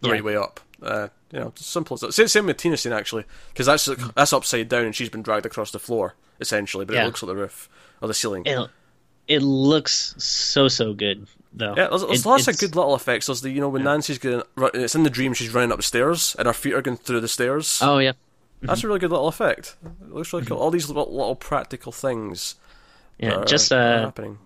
[0.00, 0.60] the right way up.
[0.84, 2.12] Uh, you know, simple as that.
[2.12, 5.46] Same, same with Tina Scene actually, because that's that's upside down and she's been dragged
[5.46, 7.02] across the floor essentially, but yeah.
[7.02, 7.68] it looks like the roof
[8.00, 8.44] or the ceiling.
[8.46, 8.70] It,
[9.26, 11.74] it looks so so good though.
[11.76, 13.26] Yeah, there's, there's it, lots of good little effects.
[13.26, 13.92] There's the you know when yeah.
[13.92, 14.42] Nancy's going,
[14.74, 17.20] it's in the dream she's running up the stairs and her feet are going through
[17.20, 17.80] the stairs.
[17.82, 18.12] Oh yeah,
[18.60, 18.86] that's mm-hmm.
[18.86, 19.76] a really good little effect.
[19.84, 20.58] It looks really cool.
[20.58, 22.56] All these little, little practical things
[23.18, 24.38] Yeah, just uh, happening.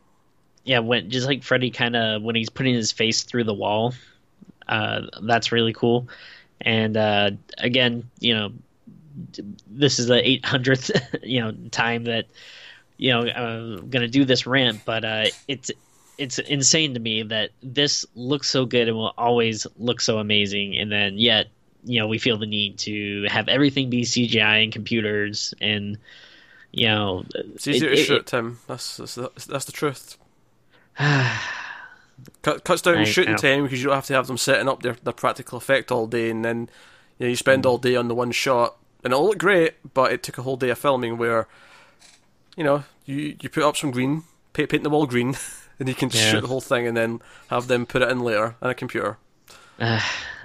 [0.64, 3.94] yeah, when just like Freddy kind of when he's putting his face through the wall,
[4.68, 6.08] uh, that's really cool.
[6.60, 8.52] And uh, again, you know,
[9.66, 12.26] this is the 800th you know time that
[12.96, 15.70] you know I'm gonna do this rant, but uh, it's
[16.18, 20.76] it's insane to me that this looks so good and will always look so amazing,
[20.76, 21.48] and then yet
[21.84, 25.96] you know we feel the need to have everything be CGI and computers and
[26.72, 28.58] you know It's easier it- to it- shoot, Tim.
[28.66, 30.16] That's, that's that's the truth.
[32.42, 34.68] Cut, cuts down I- shooting I- time because you don't have to have them setting
[34.68, 36.68] up their, their practical effect all day, and then
[37.18, 40.12] you, know, you spend all day on the one shot, and it'll look great, but
[40.12, 41.46] it took a whole day of filming where,
[42.56, 45.36] you know, you you put up some green, paint, paint the wall green,
[45.78, 46.30] and you can Yeah.
[46.32, 49.16] shoot the whole thing, and then have them put it in later on a computer.
[49.78, 50.00] Uh,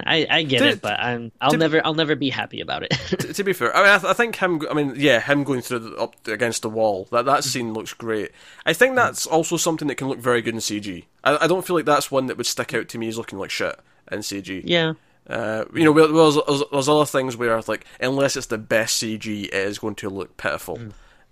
[0.06, 2.82] I, I get To- it, but I'm I'll to- never I'll never be happy about
[2.84, 2.90] it.
[3.08, 4.62] to, to be fair, I mean, I, th- I think him.
[4.70, 7.08] I mean, yeah, him going through the, up against the wall.
[7.10, 8.30] That that scene looks great.
[8.64, 11.04] I think that's also something that can look very good in CG.
[11.24, 13.38] I, I don't feel like that's one that would stick out to me as looking
[13.38, 13.76] like shit
[14.12, 14.62] in CG.
[14.66, 14.92] yeah,
[15.28, 16.38] Uh, you know, there's,
[16.70, 20.36] there's, other things where like unless it's the best CG, it is going to look
[20.36, 20.78] pitiful.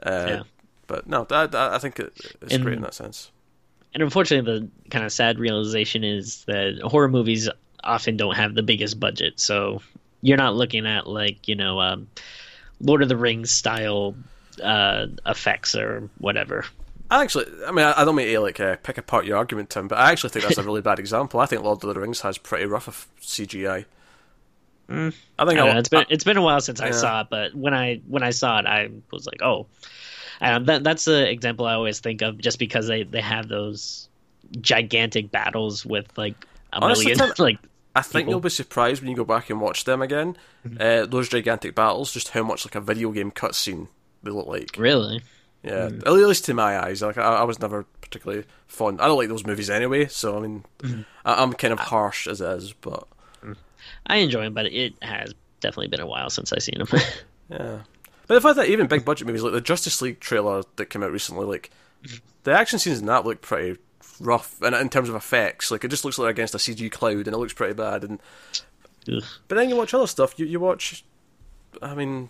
[0.03, 0.29] Uh, Mm.
[0.29, 0.43] Yeah.
[0.89, 3.31] But no, that, that- I think it, it's And- great in that sense.
[3.95, 7.49] and unfortunately, the kind of sad realization is that horror movies
[7.85, 9.83] often don't have the biggest budget, so
[10.21, 12.09] you're not looking at like you know um,
[12.81, 14.15] Lord of the Rings style
[14.63, 16.65] uh, effects or whatever.
[17.11, 19.69] I actually, I mean, I, I don't mean to like uh, pick apart your argument,
[19.69, 21.41] Tim, but I actually think that's a really bad example.
[21.41, 23.85] I think Lord of the Rings has pretty rough of CGI.
[24.89, 27.55] I think I know, it's been it's been a while since I saw it, but
[27.55, 29.67] when I when I saw it, I was like, oh,
[30.41, 34.09] um, that that's the example I always think of, just because they they have those
[34.61, 36.35] gigantic battles with like
[36.73, 37.59] a Honestly, million Tim, like
[37.95, 38.33] I think people.
[38.33, 40.37] you'll be surprised when you go back and watch them again.
[40.67, 40.77] Mm-hmm.
[40.81, 43.89] Uh, those gigantic battles, just how much like a video game cutscene
[44.23, 44.77] they look like.
[44.79, 45.23] really.
[45.63, 46.01] Yeah, hmm.
[46.01, 47.03] at least to my eyes.
[47.03, 49.01] Like I, I was never particularly fond.
[49.01, 50.07] I don't like those movies anyway.
[50.07, 51.03] So I mean, mm-hmm.
[51.25, 53.07] I, I'm kind of harsh as it is, but
[53.45, 53.57] mm.
[54.07, 56.89] I enjoy them, but it has definitely been a while since I've seen them.
[57.49, 57.79] yeah.
[58.27, 61.03] But the fact that even big budget movies like the Justice League trailer that came
[61.05, 61.71] out recently, like
[62.05, 62.17] mm-hmm.
[62.43, 63.79] the action scenes in that look pretty
[64.21, 67.27] rough, and in terms of effects, like it just looks like against a CG cloud,
[67.27, 68.05] and it looks pretty bad.
[68.05, 68.21] And
[69.13, 69.23] Ugh.
[69.49, 70.39] But then you watch other stuff.
[70.39, 71.05] You you watch,
[71.81, 72.29] I mean,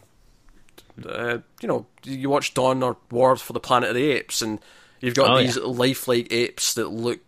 [1.07, 4.59] uh, you know, you watch Dawn or War for the Planet of the Apes, and
[5.01, 5.65] you've got Oh, these yeah.
[5.65, 7.21] lifelike apes that look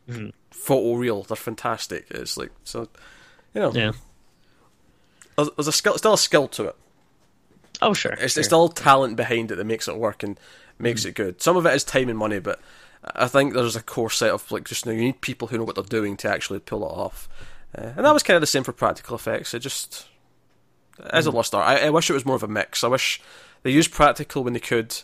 [0.53, 1.27] photoreal.
[1.27, 2.07] They're fantastic.
[2.11, 2.89] It's like so,
[3.53, 3.93] you know, yeah.
[5.37, 6.77] there's, there's a skill, still a skill to it.
[7.83, 8.13] Oh sure.
[8.13, 8.41] It's, sure.
[8.41, 10.39] it's still talent behind it that makes it work and
[10.79, 11.43] makes it good.
[11.43, 12.61] Some of it is time and money, but
[13.15, 15.59] I think there's a core set of like just you, know, you need people who
[15.59, 17.29] know what they're doing to actually pull it off.
[17.77, 19.53] Uh, and that was kind of the same for practical effects.
[19.55, 20.07] It just
[21.11, 21.67] as a lost art.
[21.67, 22.85] I, I wish it was more of a mix.
[22.85, 23.21] I wish
[23.63, 24.97] they used practical when they could,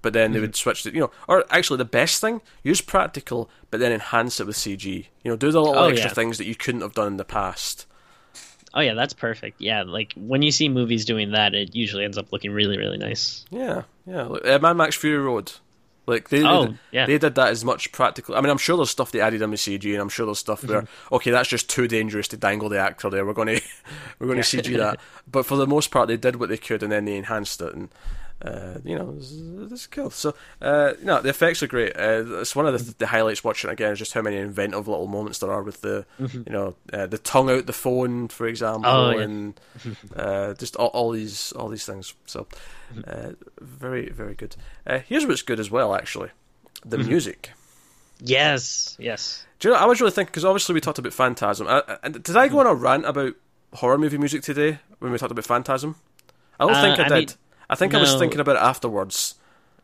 [0.00, 1.10] but then they would switch to you know.
[1.28, 5.06] Or actually, the best thing use practical, but then enhance it with CG.
[5.24, 6.14] You know, do the little Oh, extra yeah.
[6.14, 7.86] things that you couldn't have done in the past.
[8.76, 9.60] Oh yeah, that's perfect.
[9.60, 12.98] Yeah, like when you see movies doing that, it usually ends up looking really really
[12.98, 13.44] nice.
[13.50, 14.22] Yeah, yeah.
[14.24, 15.52] Like, uh, Mad Max Fury Road.
[16.06, 17.06] Like they, Oh, they, yeah.
[17.06, 18.34] they did that as much practical.
[18.36, 20.38] I mean, I'm sure there's stuff they added in the CG, and I'm sure there's
[20.38, 21.14] stuff where Mm-hmm.
[21.14, 23.24] okay, that's just too dangerous to dangle the actor there.
[23.24, 23.62] We're going to
[24.18, 25.00] we're going to CG that.
[25.30, 27.74] But for the most part, they did what they could, and then they enhanced it,
[27.74, 27.88] and
[28.44, 29.32] uh, you know, it's,
[29.72, 30.10] it's cool.
[30.10, 31.96] So, uh, you know, the effects are great.
[31.96, 34.86] Uh, it's one of the, the highlights watching it again is just how many inventive
[34.86, 38.46] little moments there are with the, you know, uh, the tongue out the phone, for
[38.46, 39.14] example, Mm-hmm.
[39.14, 39.24] Oh, yeah.
[39.24, 39.60] and
[40.16, 42.14] uh, just all, all these all these things.
[42.26, 42.46] So,
[43.06, 43.30] uh,
[43.60, 44.56] very very good.
[44.86, 46.28] Uh, here's what's good as well, actually,
[46.84, 47.08] the Mm-hmm.
[47.08, 47.50] music.
[48.20, 49.44] Yes, yes.
[49.58, 49.80] Do you know?
[49.80, 51.66] I was really thinking because obviously we talked about Phantasm.
[51.68, 53.34] I, I, did I go on a rant about
[53.74, 55.96] horror movie music today when we talked about Phantasm?
[56.60, 57.28] I don't think I, I did.
[57.30, 57.36] mean,
[57.70, 59.34] I think I was thinking about it afterwards.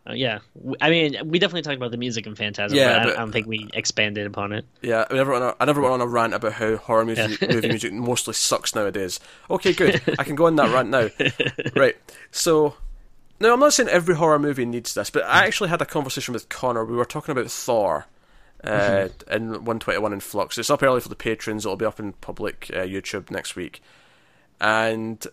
[0.09, 0.39] Uh, yeah,
[0.81, 3.19] I mean, we definitely talked about the music in Phantasm, Yeah, but, I- but- I
[3.19, 4.65] don't think we expanded upon it.
[4.81, 7.05] Yeah, I never, went on a, I never went on a rant about how horror
[7.05, 9.21] music, movie music mostly sucks nowadays.
[9.51, 10.01] Okay, good.
[10.19, 11.09] I can go on that rant now.
[11.79, 11.97] Right.
[12.31, 12.77] So,
[13.41, 16.33] no, I'm not saying every horror movie needs this, but I actually had a conversation
[16.33, 16.85] with Connor.
[16.87, 18.07] We were talking about Thor
[18.65, 20.57] uh, in 121 in Flux.
[20.57, 21.67] It's up early for the patrons.
[21.67, 23.83] It'll be up in public uh, YouTube next week.
[24.63, 25.27] And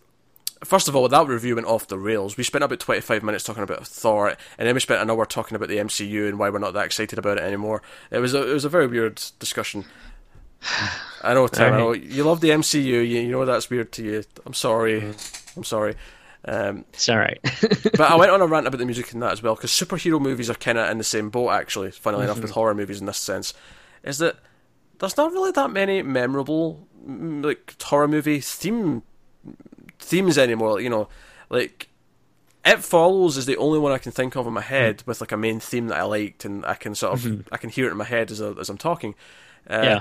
[0.63, 2.37] first of all, that review went off the rails.
[2.37, 5.55] We spent about 25 minutes talking about Thor, and then we spent an hour talking
[5.55, 7.81] about the MCU and why we're not that excited about it anymore.
[8.11, 9.85] It was a, it was a very weird discussion.
[11.21, 11.73] I know, Tim.
[11.73, 12.83] I know you love the MCU.
[12.83, 14.23] You, you know that's weird to you.
[14.45, 15.13] I'm sorry.
[15.55, 15.95] I'm sorry.
[16.45, 17.39] Um, It's all right.
[17.43, 20.19] but I went on a rant about the music in that as well because superhero
[20.19, 21.49] movies are kind of in the same boat.
[21.49, 23.53] Actually, funnily enough, with horror movies in this sense,
[24.03, 24.37] is that
[24.99, 29.03] there's not really that many memorable like horror movie theme
[29.99, 30.79] themes anymore.
[30.81, 31.07] You know,
[31.49, 31.87] like
[32.65, 35.31] It Follows is the only one I can think of in my head with like
[35.31, 37.53] a main theme that I liked, and I can sort of Mm-hmm.
[37.53, 39.15] I can hear it in my head as, I, as I'm talking.
[39.69, 39.99] Uh, Yeah.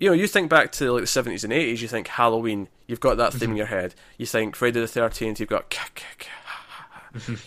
[0.00, 1.80] You know, you think back to like the seventies and eighties.
[1.80, 3.38] You think Halloween, you've got that Mm-hmm.
[3.38, 3.94] theme in your head.
[4.18, 5.70] You think Friday the Thirteenth, you've got.
[5.70, 6.41] ka- ka- Mm-hmm.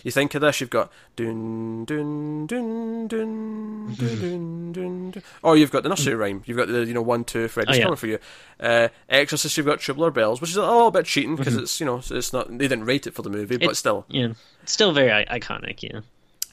[0.04, 5.70] You think of this, you've got dun dun dun dun dun dun dun, or you've
[5.70, 6.42] got the nursery rhyme.
[6.46, 7.84] You've got the you know one two Freddy's Oh, yeah.
[7.84, 8.18] coming for you.
[8.60, 11.62] Uh, Exorcist, you've got Tubular Bells, which is a little bit cheating because Mm-hmm.
[11.64, 14.04] it's you know it's not they didn't rate it for the movie, but still.
[14.08, 14.28] Yeah,
[14.62, 15.82] it's still very I- iconic.
[15.82, 16.00] Yeah.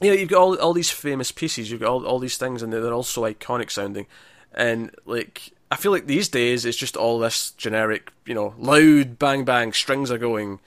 [0.02, 1.72] Yeah, you've got all all these famous pieces.
[1.72, 4.08] You've got all all these things, and they're all so iconic sounding.
[4.54, 9.18] And like, I feel like these days it's just all this generic, you know, loud
[9.18, 10.60] bang bang strings are going.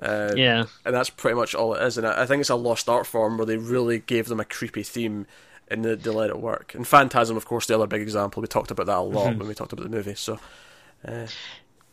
[0.00, 0.64] Uh, Yeah.
[0.84, 1.96] and that's pretty much all it is.
[1.98, 4.44] And I, I think it's a lost art form where they really gave them a
[4.44, 5.26] creepy theme
[5.68, 6.74] and they, they let it work.
[6.74, 8.40] And Phantasm, of course, the other big example.
[8.42, 9.38] We talked about that a lot Mm-hmm.
[9.38, 10.14] when we talked about the movie.
[10.14, 10.38] So,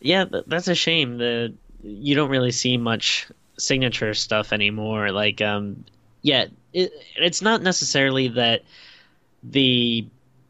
[0.01, 1.17] Yeah, that's a shame.
[1.17, 5.11] The you don't really see much signature stuff anymore.
[5.11, 5.83] Like, um,
[6.21, 8.63] yeah, it, it's not necessarily that
[9.43, 10.07] the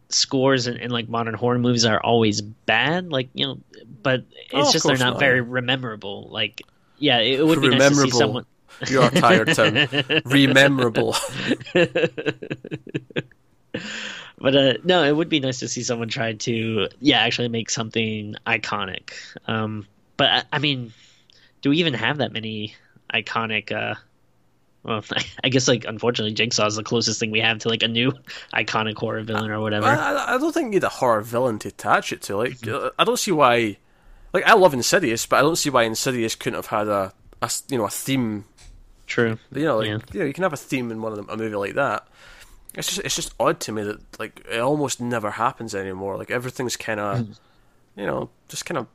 [0.10, 3.12] scores in, in like modern horror movies are always bad.
[3.12, 3.60] Like, you know,
[4.04, 5.20] but Oh, it's of just they're not not.
[5.20, 6.28] very memorable.
[6.30, 6.62] Like,
[7.04, 8.46] yeah, it, would be nice to see someone.
[8.88, 9.76] you are tired, Tim.
[10.26, 11.16] Rememberable.
[14.38, 17.70] But uh, no, it would be nice to see someone try to, yeah, actually make
[17.70, 19.12] something iconic.
[19.48, 19.88] Um,
[20.18, 20.92] but I, I mean,
[21.62, 22.76] do we even have that many
[23.14, 23.72] iconic?
[23.72, 23.96] Uh,
[24.84, 25.02] well,
[25.44, 28.12] I guess like unfortunately, Jigsaw is the closest thing we have to like a new
[28.54, 29.86] iconic horror villain or whatever.
[29.88, 32.36] I, I- I don't think you need a horror villain to attach it to.
[32.36, 33.78] Like, uh, I don't see why.
[34.34, 37.14] Like, I love Insidious, but I don't see why Insidious couldn't have had a,
[37.70, 38.46] you know, a theme.
[39.06, 39.38] True.
[39.54, 39.98] You know, like, Yeah.
[40.12, 42.08] you know, you can have a theme in one of them, a movie like that.
[42.76, 46.18] It's just, it's just odd to me that like it almost never happens anymore.
[46.18, 47.32] Like everything's kind of, Hmm.
[47.96, 48.88] you know, just kind of,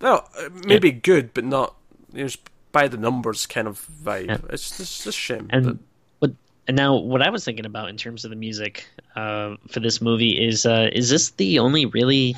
[0.00, 0.30] well,
[0.64, 1.74] maybe good, but not,
[2.12, 2.40] you know, just
[2.72, 4.28] by the numbers kind of vibe.
[4.28, 4.38] Yeah.
[4.48, 5.48] It's just, just a shame.
[5.50, 5.76] And but-?
[6.68, 10.00] And now, what I was thinking about in terms of the music uh, for this
[10.00, 12.34] movie is: uh, is this the only really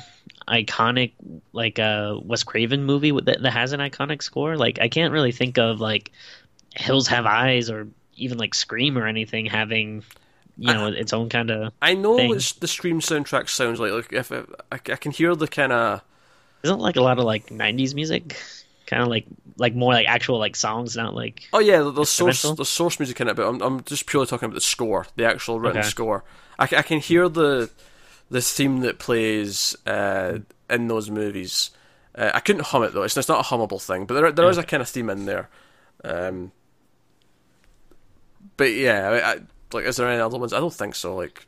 [0.47, 1.13] iconic
[1.51, 4.55] like uh, Wes Craven movie that, that has an iconic score?
[4.55, 6.11] Like, I can't really think of like
[6.75, 10.03] Hills Have Eyes or even like Scream or anything having
[10.57, 11.73] you know its own kind of.
[11.81, 12.29] I know thing.
[12.29, 13.91] what the Scream soundtrack sounds like.
[13.91, 16.01] Like if it, I, I can hear the kind of
[16.63, 18.39] Isn't like a lot of like '90s music?
[18.89, 19.25] Kind of like
[19.57, 22.99] like more like actual like songs, not like oh yeah, the, the source the source
[22.99, 23.35] music in it.
[23.35, 25.87] But I'm I'm just purely talking about the score, the actual written Okay.
[25.87, 26.23] score.
[26.57, 27.69] I, I can hear the
[28.31, 30.39] the theme that plays uh,
[30.71, 31.69] in those movies.
[32.15, 33.03] Uh, I couldn't hum it though.
[33.03, 35.25] It's, it's not a hummable thing, but there there is a kind of theme in
[35.25, 35.49] there.
[36.03, 36.51] Um,
[38.57, 39.39] but yeah, I, I,
[39.71, 40.51] like is there any other ones?
[40.51, 41.15] I don't think so.
[41.15, 41.45] Like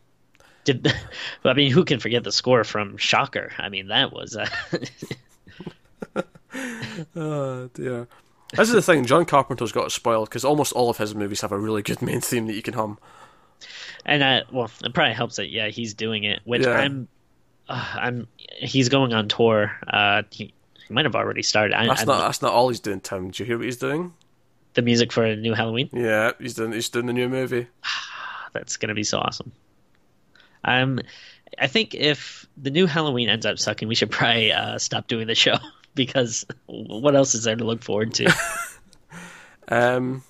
[0.64, 0.94] did.
[1.44, 3.52] I mean, who can forget the score from Shocker?
[3.58, 4.36] I mean, that was.
[4.36, 4.48] Uh,
[7.16, 8.08] Oh dear.
[8.54, 9.06] This is the thing.
[9.06, 12.02] John Carpenter's got it spoiled because almost all of his movies have a really good
[12.02, 13.00] main theme that you can hum.
[14.06, 16.72] and uh, well, it probably helps that yeah he's doing it, which Yeah.
[16.72, 17.08] I'm.
[17.70, 18.28] Uh, I'm.
[18.50, 19.72] He's going on tour.
[19.88, 20.54] Uh, he,
[20.88, 21.74] he might have already started.
[21.76, 23.32] I, That's I'm- not that's not all he's doing, Tim.
[23.32, 24.14] Do you hear what he's doing?
[24.74, 25.90] the music for a new Halloween.
[25.92, 27.68] Yeah, he's doing he's doing the new movie.
[28.54, 29.52] That's gonna be so awesome.
[30.64, 31.00] Um,
[31.60, 35.28] I think if the new Halloween ends up sucking, we should probably uh, stop doing
[35.28, 35.56] the show
[35.96, 38.34] because what else is there to look forward to?
[39.68, 40.24] Um,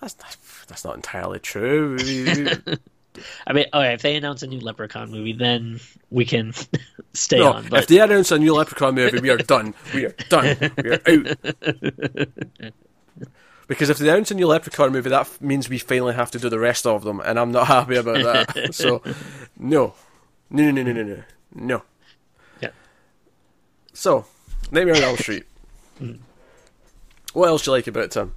[0.00, 0.36] that's not,
[0.68, 1.98] that's not entirely true.
[3.46, 6.54] I mean, okay, if they announce a new Leprechaun movie, then we can
[7.12, 7.68] stay no, on.
[7.68, 9.74] But if they announce a new Leprechaun movie, we are done.
[9.92, 10.56] We are done.
[10.82, 12.72] We are out.
[13.66, 16.48] Because if they announce a new Leprechaun movie, that means we finally have to do
[16.48, 18.74] the rest of them, and I'm not happy about that.
[18.74, 19.02] so,
[19.58, 19.92] no,
[20.48, 21.82] no, no, no, no, no, no.
[22.62, 22.70] Yeah.
[23.92, 24.24] So,
[24.70, 25.44] Nightmare on Elm Street.
[27.32, 28.34] what else do you like about it, Tim?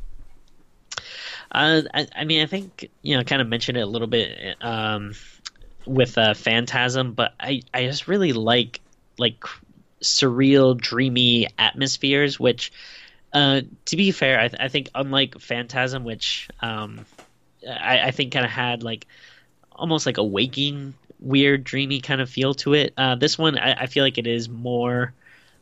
[1.51, 4.55] Uh, I, I mean, I think you know, kind of mentioned it a little bit
[4.61, 5.13] um,
[5.85, 8.79] with uh, Phantasm, but I, I just really like
[9.17, 9.43] like
[10.01, 12.39] surreal, dreamy atmospheres.
[12.39, 12.71] Which,
[13.33, 17.05] uh, to be fair, I, I think unlike Phantasm, which um,
[17.67, 19.07] I, I think kind of had like
[19.73, 22.93] almost like a waking, weird, dreamy kind of feel to it.
[22.97, 25.13] Uh, this one, I, I feel like it is more.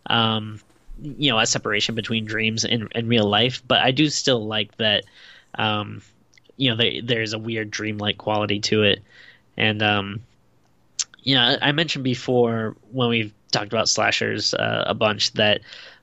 [0.05, 0.59] Um,
[1.01, 4.75] you know, a separation between dreams and, and real life, but I do still like
[4.77, 5.05] that
[5.55, 6.01] um,
[6.59, 9.01] you know, there, there's a weird dreamlike quality to it.
[9.55, 10.21] And, um,
[11.23, 15.61] you know, I I mentioned before when we've talked about slashers uh, a bunch that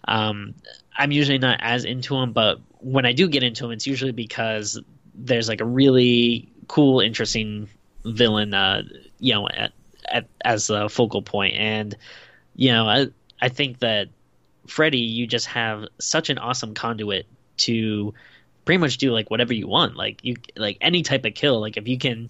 [0.08, 0.54] um,
[0.96, 4.12] I'm usually not as into them, but when I do get into them, it's usually
[4.12, 4.80] because
[5.14, 7.68] there's like a really cool, interesting
[8.04, 8.82] villain, uh,
[9.18, 9.72] you know, at,
[10.08, 11.54] at, as a focal point.
[11.54, 11.96] And,
[12.54, 13.08] you know, I,
[13.40, 14.08] I think that
[14.66, 17.26] Freddy, you just have such an awesome conduit
[17.58, 18.14] to
[18.64, 19.96] pretty much do like whatever you want.
[19.96, 21.60] Like you like any type of kill.
[21.60, 22.28] Like if you can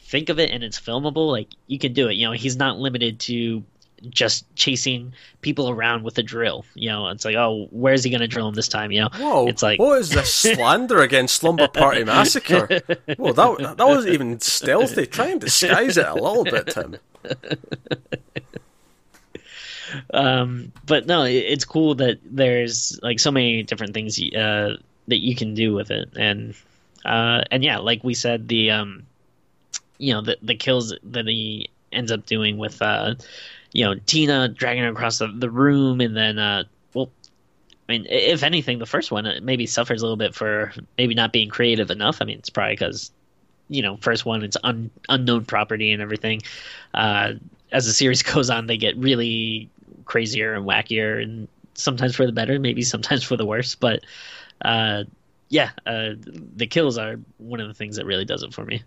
[0.00, 2.14] think of it and it's filmable, like you can do it.
[2.14, 3.64] You know, he's not limited to
[4.10, 5.12] just chasing
[5.42, 6.64] people around with a drill.
[6.74, 8.90] You know, it's like, oh, where's he going to drill him this time?
[8.90, 9.48] You know, Whoa!
[9.48, 12.80] it's like, what is this slander against Slumber Party Massacre?
[13.16, 15.06] Whoa, that that wasn't even stealthy.
[15.06, 16.96] Try and disguise it a little bit, Tim.
[20.14, 24.76] um, but no, it, it's cool that there's like so many different things uh,
[25.08, 26.54] that you can do with it, and
[27.04, 29.04] uh, and yeah, like we said, the um,
[29.98, 33.14] you know, the the kills that he ends up doing with uh,
[33.72, 37.10] you know, Tina dragging her across the, the room, and then uh, well,
[37.88, 41.14] I mean, if anything, the first one uh, maybe suffers a little bit for maybe
[41.14, 42.18] not being creative enough.
[42.20, 43.10] I mean, it's probably because
[43.68, 46.42] you know, first one it's un, unknown property and everything.
[46.92, 47.34] Uh,
[47.70, 49.70] as the series goes on, they get really
[50.04, 53.74] crazier and wackier, and sometimes for the better, maybe sometimes for the worse.
[53.74, 54.04] But
[54.64, 55.04] uh,
[55.48, 56.10] yeah, uh,
[56.56, 58.82] the kills are one of the things that really does it for me.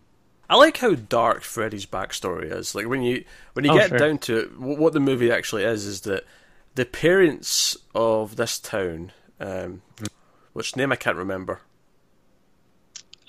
[0.49, 2.75] I like how dark Freddy's backstory is.
[2.75, 3.97] Like when you when you Oh, get sure.
[3.97, 6.23] down to it, what the movie actually is is that
[6.75, 9.81] the parents of this town, um,
[10.53, 11.61] which name I can't remember.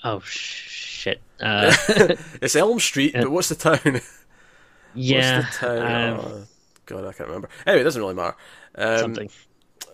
[0.03, 1.21] Oh shit!
[1.39, 1.71] Uh,
[2.41, 4.01] It's Elm Street, but what's the town?
[4.95, 5.77] yeah, what's the town?
[6.13, 6.43] um, Oh,
[6.87, 7.49] God, I can't remember.
[7.67, 8.35] Anyway, it doesn't really matter.
[8.75, 9.29] Um, something.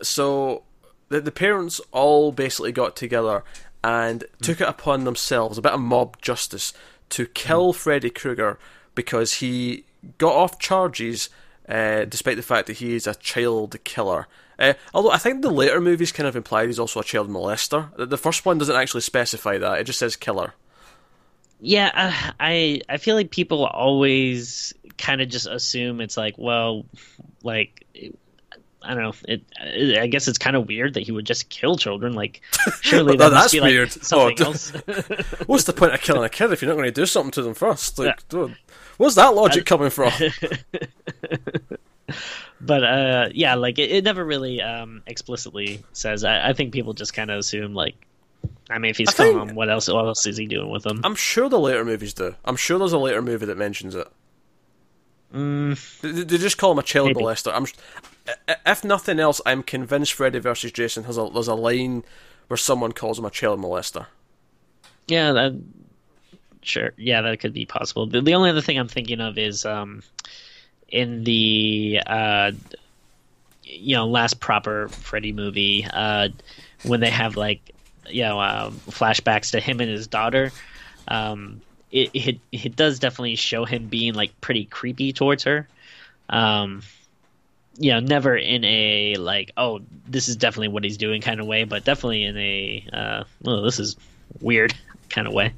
[0.01, 0.63] so
[1.10, 3.43] the the parents all basically got together
[3.84, 6.71] and took it upon themselves, a bit of mob justice,
[7.10, 8.58] to kill Freddy Krueger
[8.95, 9.84] because he
[10.17, 11.29] got off charges,
[11.67, 14.27] uh, despite the fact that he is a child killer.
[14.58, 17.93] Uh, although I think the later movies kind of imply he's also a child molester.
[17.97, 20.53] The- The first one doesn't actually specify that; it just says killer.
[21.60, 26.86] Yeah, uh, I I feel like people always kind of just assume it's like, well,
[27.43, 27.86] like
[28.86, 29.13] I don't know.
[29.27, 29.43] It
[29.97, 32.13] I guess it's kind of weird that he would just kill children.
[32.13, 32.41] Like,
[32.82, 33.91] surely that that's be like weird.
[33.91, 34.69] something Oh, else.
[35.45, 37.41] What's the point of killing a kid if you're not going to do something to
[37.43, 37.97] them first?
[37.97, 38.56] Like, dude,
[38.97, 40.12] where's that logic coming from?
[42.62, 46.23] but uh, yeah, like it, it never really um, explicitly says.
[46.23, 47.95] I, I think people just kind of assume like,
[48.69, 49.88] I mean, if he's killing them, what else?
[49.88, 51.01] What else is he doing with them?
[51.03, 52.36] I'm sure the later movies do.
[52.43, 54.08] I'm sure there's a later movie that mentions it.
[55.33, 57.21] Mm, They, they just call him a child Maybe.
[57.21, 57.51] molester.
[57.53, 57.65] I'm,
[58.65, 60.71] if nothing else, I'm convinced Freddy vs.
[60.71, 62.03] Jason has a there's a line
[62.47, 64.05] where someone calls him a child molester.
[65.07, 65.59] yeah, that
[66.61, 66.91] sure.
[66.97, 68.05] Yeah, that could be possible.
[68.05, 70.03] The, the only other thing I'm thinking of is um,
[70.87, 72.51] in the uh,
[73.63, 76.29] you know last proper Freddy movie uh,
[76.83, 77.71] when they have like
[78.07, 80.51] you know uh, flashbacks to him and his daughter.
[81.07, 81.61] Um,
[81.93, 85.67] it, it it does definitely show him being like pretty creepy towards her.
[86.27, 86.82] Um,
[87.77, 91.45] you know, never in a like, oh, this is definitely what he's doing kind of
[91.45, 93.95] way, but definitely in a, uh, oh, this is
[94.41, 94.73] weird
[95.10, 95.53] kind of way.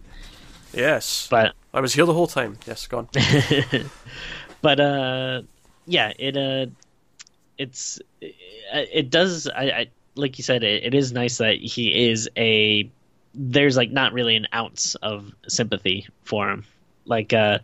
[0.74, 2.58] Yes, But I was here the whole time.
[2.68, 3.10] Yes, go on.
[4.62, 5.42] but uh
[5.86, 6.66] yeah it uh
[7.58, 8.36] it's it,
[8.74, 12.90] it does I, I like you said it, it is nice that he is a
[13.36, 16.66] there's like not really an ounce of sympathy for him
[17.06, 17.60] like uh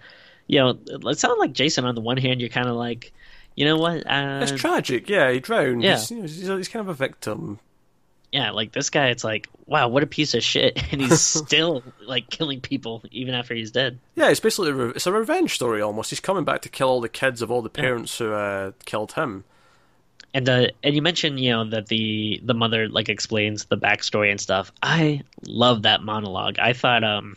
[0.48, 3.12] you know it sounds like jason on the one hand you're kind of like
[3.56, 5.10] you know what uh, It's tragic.
[5.10, 5.84] Yeah, he drowned.
[5.84, 5.98] Yeah.
[5.98, 7.60] He's, you know, he's, he's kind of a victim.
[8.32, 11.84] yeah like this guy it's like wow what a piece of shit and he's still
[12.06, 15.54] like killing people even after he's dead Yeah, it's basically a re- it's a revenge
[15.54, 16.10] story almost.
[16.12, 19.14] He's coming back to kill all the kids of all the parents who uh, killed
[19.14, 19.44] him.
[20.34, 24.32] And uh, and you mentioned you know that the the mother like explains the backstory
[24.32, 24.72] and stuff.
[24.82, 26.58] I love that monologue.
[26.58, 27.36] I thought um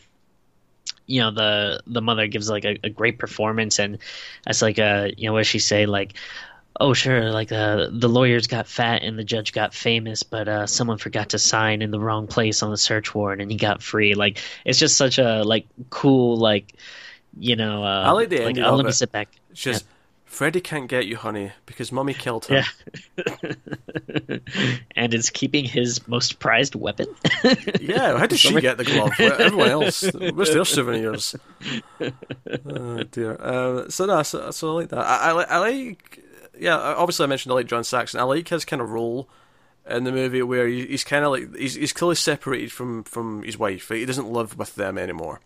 [1.05, 3.97] you know the the mother gives like a, a great performance and
[4.47, 5.85] it's like uh you know what does she say?
[5.85, 6.13] Like
[6.79, 10.67] oh sure like uh, the lawyers got fat and the judge got famous but uh
[10.67, 13.83] someone forgot to sign in the wrong place on the search warrant and he got
[13.83, 14.13] free.
[14.13, 16.73] Like it's just such a like cool like
[17.37, 19.29] you know uh I like the ending oh, let me sit back.
[19.53, 19.85] Just
[20.35, 22.65] Freddy can't get you, honey, because mommy killed him.
[23.17, 24.37] Yeah.
[24.95, 27.07] and is keeping his most prized weapon.
[27.79, 29.11] Yeah, how did she get the glove?
[29.19, 30.01] Everyone else,
[30.33, 31.35] where's their souvenirs?
[32.65, 33.37] Oh dear.
[33.39, 34.99] Um, so no, so, so I like that.
[34.99, 36.19] I, I, I like.
[36.59, 38.19] Yeah, obviously I mentioned I like John Saxon.
[38.19, 39.29] I like his kind of role
[39.87, 43.43] in the movie where he, he's kind of like he's he's clearly separated from from
[43.43, 43.87] his wife.
[43.89, 45.39] He doesn't live with them anymore.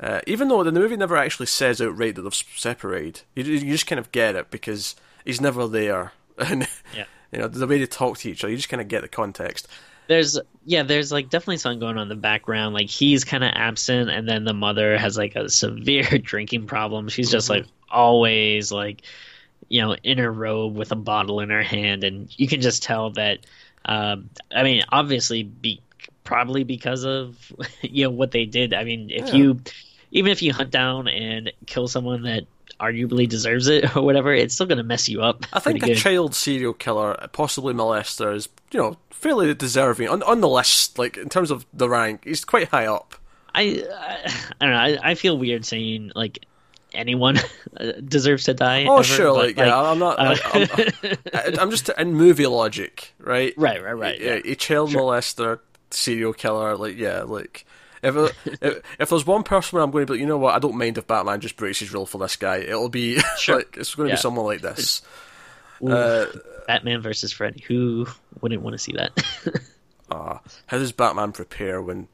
[0.00, 3.86] Uh, even though the movie never actually says outright that they've separated, you, you just
[3.86, 4.94] kind of get it because
[5.24, 7.06] he's never there, and Yeah.
[7.32, 9.08] you know the way they talk to each other, you just kind of get the
[9.08, 9.66] context.
[10.06, 12.74] there's yeah, there's like definitely something going on in the background.
[12.74, 17.08] Like he's kind of absent, and then the mother has like a severe drinking problem.
[17.08, 19.02] She's just like always like
[19.68, 22.82] you know in her robe with a bottle in her hand, and you can just
[22.82, 23.40] tell that.
[23.84, 25.82] Um, I mean, obviously, be
[26.24, 27.52] probably because of
[27.82, 28.74] you know what they did.
[28.74, 29.34] I mean, if Yeah.
[29.34, 29.60] you
[30.10, 32.44] even if you hunt down and kill someone that
[32.80, 35.44] arguably deserves it or whatever, it's still going to mess you up.
[35.52, 35.96] I think a good.
[35.96, 40.98] child serial killer, possibly molester, is you know fairly deserving on on the list.
[40.98, 43.14] Like in terms of the rank, he's quite high up.
[43.54, 45.00] I, I I don't know.
[45.02, 46.44] I, I feel weird saying like
[46.94, 47.38] anyone
[48.04, 48.84] deserves to die.
[48.84, 50.18] Oh ever, sure, like, yeah, I'm not.
[50.18, 50.36] uh,
[51.34, 53.52] I'm, I'm just in movie logic, right?
[53.56, 54.20] right, right, right.
[54.20, 54.52] Yeah, Yeah.
[54.52, 55.58] a child molester,
[55.90, 57.66] serial killer, like yeah, like.
[58.02, 58.16] If,
[58.62, 60.58] if if there's one person where I'm going to be, like, you know what, I
[60.58, 62.56] don't mind if Batman just breaks his rule for this guy.
[62.58, 63.56] It'll be Sure.
[63.56, 64.16] like it's going to Yeah.
[64.16, 65.02] be someone like this.
[65.82, 66.26] Ooh, Uh,
[66.66, 67.62] Batman versus Freddy.
[67.68, 68.06] Who
[68.40, 69.12] wouldn't want to see that?
[70.10, 72.08] uh, how does Batman prepare when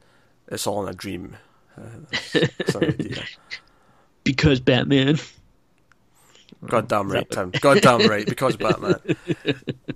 [0.47, 1.35] it's all in a dream?
[1.77, 3.23] Uh, that's, that's an idea.
[4.23, 5.17] because Batman.
[6.67, 7.51] God damn right, Tim.
[7.59, 8.95] God damn right, because Batman.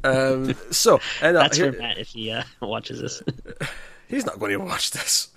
[0.04, 3.24] Um, so, and, uh, That's here- for Matt if he uh, watches this.
[4.10, 5.30] He's not going to watch this.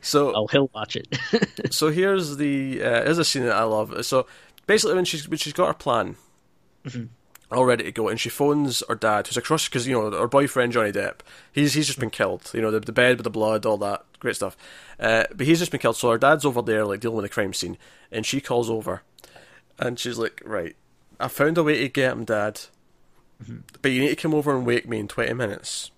[0.00, 1.18] So, Oh, he'll watch it.
[1.70, 4.04] so here's the uh, here's a scene that I love.
[4.06, 4.26] So
[4.66, 6.16] basically, when she's when she's got her plan
[7.50, 10.28] all ready to go, and she phones her dad, who's across because you know her
[10.28, 11.20] boyfriend Johnny Depp,
[11.52, 12.50] he's he's just been killed.
[12.54, 14.56] You know the the bed with the blood, all that great stuff.
[14.98, 15.96] Uh, but he's just been killed.
[15.96, 17.76] So her dad's over there like dealing with the crime scene,
[18.10, 19.02] and she calls over,
[19.78, 20.76] and she's like, "Right,
[21.20, 22.60] I found a way to get him, Dad,
[23.82, 25.90] but you need to come over and wake me in twenty minutes."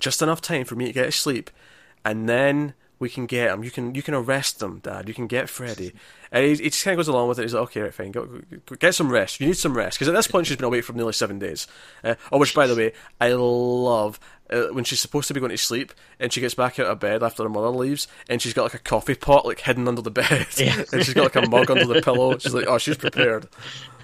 [0.00, 1.50] Just enough time for me to get to sleep,
[2.04, 3.62] and then we can get him.
[3.62, 5.08] You can you can arrest them, Dad.
[5.08, 5.92] You can get Freddy.
[6.32, 7.42] And he, he just kind of goes along with it.
[7.42, 9.40] He's like, okay, right, fine, go, go- get some rest.
[9.40, 11.66] You need some rest because at this point she's been awake for nearly seven days.
[12.02, 14.18] Uh, oh, which by the way, I love.
[14.48, 17.00] Uh, when she's supposed to be going to sleep and she gets back out of
[17.00, 20.00] bed after her mother leaves and she's got like a coffee pot like hidden under
[20.00, 20.84] the bed Yeah.
[20.92, 23.48] and she's got like a mug under the pillow she's like oh she's prepared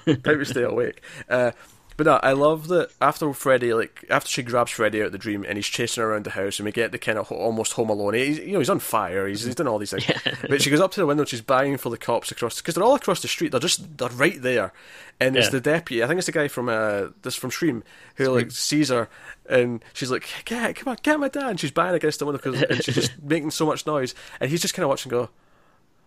[0.04, 1.52] time to stay awake uh,
[1.96, 5.18] but no, I love that after Freddy, like after she grabs Freddy out of the
[5.18, 7.36] dream and he's chasing her around the house, and we get the kind of ho-
[7.36, 8.14] almost Home Alone.
[8.14, 9.26] He's, you know, he's on fire.
[9.28, 10.04] He's, he's done all these things.
[10.48, 12.74] But she goes up to the window and she's banging for the cops across because
[12.74, 13.50] they're all across the street.
[13.52, 14.72] They're just they're right there,
[15.20, 16.02] and it's the deputy.
[16.02, 17.82] I think it's the guy from uh this from Scream
[18.16, 19.08] who like sees her
[19.48, 22.40] and she's like, "Get, come on, get my dad!" And she's banging against the window
[22.40, 25.30] 'cause- because she's just making so much noise, and he's just kind of watching, go,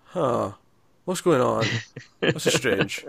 [0.05, 0.51] "Huh."
[1.05, 1.65] What's going on?
[2.19, 3.05] This is strange.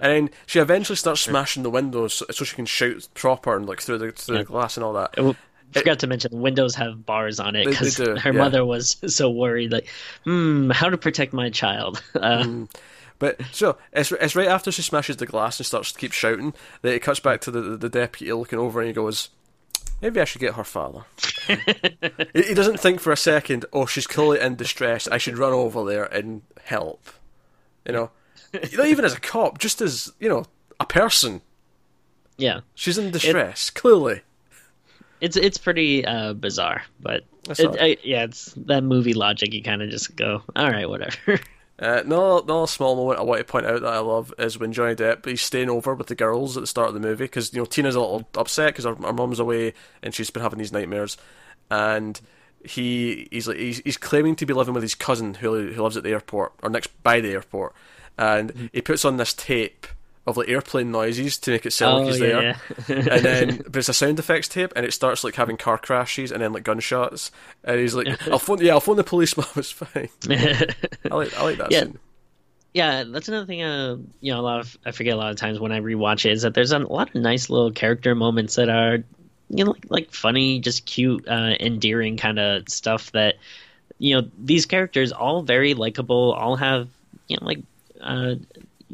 [0.00, 3.82] and she eventually starts smashing the windows so, so she can shout proper and like
[3.82, 5.14] through the through the glass and all that.
[5.18, 5.34] I
[5.78, 8.30] forgot to mention Windows have bars on it because her yeah.
[8.30, 9.88] mother was so worried, like,
[10.24, 12.02] hmm, how to protect my child.
[12.14, 12.70] Uh, Mm.
[13.18, 16.52] But so it's it's right after she smashes the glass and starts to keep shouting
[16.82, 19.30] that it cuts back to the the deputy looking over and he goes,
[20.02, 21.04] "Maybe I should get her father."
[21.46, 23.64] He, doesn't think for a second.
[23.72, 25.08] Oh, she's clearly in distress.
[25.08, 27.08] I should run over there and help.
[27.86, 28.10] You know,
[28.52, 30.46] not even as a cop, just as you know
[30.80, 31.42] a person.
[32.36, 34.22] Yeah, She's in distress, clearly.
[35.20, 37.76] it's it's pretty uh, bizarre, but it.
[37.80, 39.52] I, yeah, it's that movie logic.
[39.52, 41.38] You kind of just go, all right, whatever.
[41.76, 44.72] Uh, another, another small moment I want to point out that I love is when
[44.72, 47.52] Johnny Depp he's staying over with the girls at the start of the movie because
[47.52, 50.60] you know Tina's a little upset because her, her mum's away and she's been having
[50.60, 51.16] these nightmares,
[51.72, 52.20] and
[52.64, 55.96] he he's like he's, he's claiming to be living with his cousin who who lives
[55.96, 57.74] at the airport or next by the airport,
[58.16, 59.88] and he puts on this tape
[60.26, 62.36] of like airplane noises to make it sound like he's there.
[62.38, 62.56] Oh, yeah,
[62.88, 62.94] yeah.
[62.94, 66.32] and then but it's a sound effects tape and it starts like having car crashes
[66.32, 67.30] and then like gunshots
[67.62, 71.34] and he's like I'll phone yeah I'll phone the police mom it's fine I like
[71.34, 71.80] I like that Yeah.
[71.80, 71.98] scene
[72.72, 73.62] Yeah, that's another thing.
[73.62, 76.24] Uh, you know, a lot of I forget a lot of times when I rewatch
[76.24, 79.04] it is that there's a lot of nice little character moments that are,
[79.48, 83.12] you know, like, like funny, just cute, uh, endearing kind of stuff.
[83.12, 83.36] That
[83.98, 86.88] you know, these characters all very likable, all have
[87.28, 87.60] you know, like,
[88.00, 88.34] uh,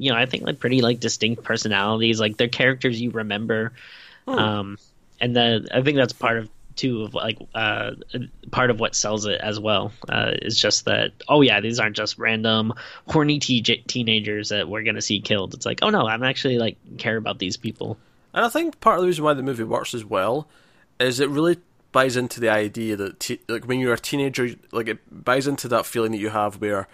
[0.00, 2.18] you know, I think like pretty like distinct personalities.
[2.18, 3.72] Like they're characters you remember,
[4.26, 4.78] um,
[5.20, 7.90] and the I think that's part of too of like uh
[8.50, 11.96] part of what sells it as well uh is just that oh yeah these aren't
[11.96, 12.72] just random
[13.08, 15.52] horny te- teenagers that we're gonna see killed.
[15.52, 17.98] It's like oh no i'm actually like care about these people.
[18.32, 20.48] And I think part of the reason why the movie works as well
[21.00, 21.58] is it really
[21.92, 25.68] buys into the idea that te- like when you're a teenager, like it buys into
[25.68, 26.88] that feeling that you have where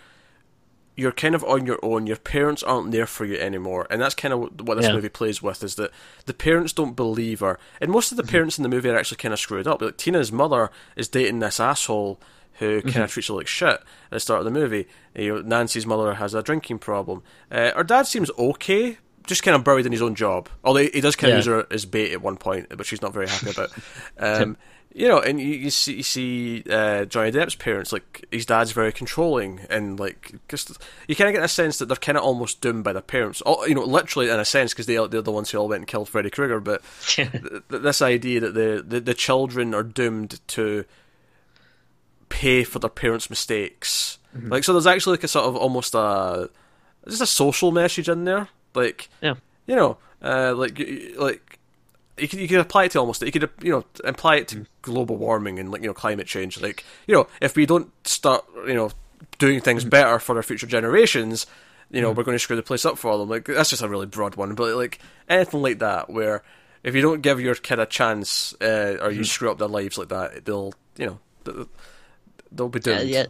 [0.96, 2.06] you're kind of on your own.
[2.06, 4.92] Your parents aren't there for you anymore, and that's kind of what- this Yeah.
[4.94, 5.62] movie plays with.
[5.62, 5.90] Is that
[6.24, 9.18] the parents don't believe her, and most of the parents in the movie are actually
[9.18, 9.80] kind of screwed up.
[9.82, 12.20] Like Tina's mother is dating this asshole
[12.58, 14.88] who kind of treats her like shit at the start of the movie.
[15.14, 17.22] You know, Nancy's mother has a drinking problem.
[17.52, 20.48] Uh, her dad seems okay just kind of buried in his own job.
[20.64, 23.12] Although he does kind of use her as bait at one point, but she's not
[23.12, 23.70] very happy about.
[24.18, 24.56] Um,
[24.98, 28.72] you know, and you, you see, you see uh, Johnny Depp's parents, like his dad's
[28.72, 30.72] very controlling, and like just
[31.06, 33.42] you kind of get a sense that they're kind of almost doomed by their parents.
[33.42, 35.80] All, you know, literally in a sense, because they they're the ones who all went
[35.80, 36.60] and killed Freddy Krueger.
[36.60, 40.86] But th- th- this idea that the, the the children are doomed to
[42.28, 44.18] pay for their parents' mistakes,
[44.48, 46.50] like so, there's actually like a sort of almost a
[47.06, 49.34] just a social message in there, like Yeah.
[49.66, 50.78] you know, uh, like
[51.18, 51.45] like
[52.18, 54.66] you could you could apply it to almost you could you know apply it to
[54.82, 56.60] global warming and like you know climate change.
[56.60, 58.90] Like you know, if we don't start you know
[59.38, 61.46] doing things better for our future generations,
[61.90, 63.28] you know, we're going to screw the place up for them.
[63.28, 64.98] Like that's just a really broad one, but like
[65.28, 66.42] anything like that where.
[66.82, 69.98] If you don't give your kid a chance, uh, or you screw up their lives
[69.98, 71.66] like that, they'll, you know, th-
[72.52, 73.08] they'll be Uh, doomed.
[73.08, 73.26] yeah.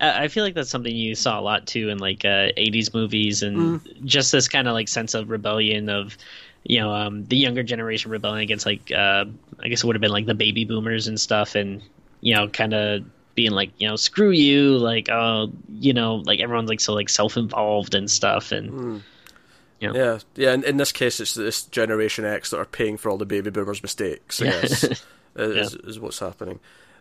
[0.00, 2.94] I I feel like that's something you saw a lot too in like uh, 80s
[2.94, 4.04] movies and Mm.
[4.06, 6.16] just this kind of like sense of rebellion of
[6.64, 9.24] you know um, the younger generation rebelling against like uh,
[9.62, 11.82] I guess it would have been like the baby boomers and stuff and
[12.20, 13.04] you know kind of
[13.34, 17.08] being like you know screw you like oh you know like everyone's like so like
[17.08, 19.02] self-involved and stuff and Mm.
[19.80, 19.92] Yeah.
[19.92, 20.54] Yeah, yeah.
[20.54, 23.50] In, in this case, it's this Generation X that are paying for all the baby
[23.50, 24.40] boomers' mistakes.
[24.40, 24.60] I Yeah.
[24.62, 24.84] guess
[25.36, 26.60] is, is what's happening,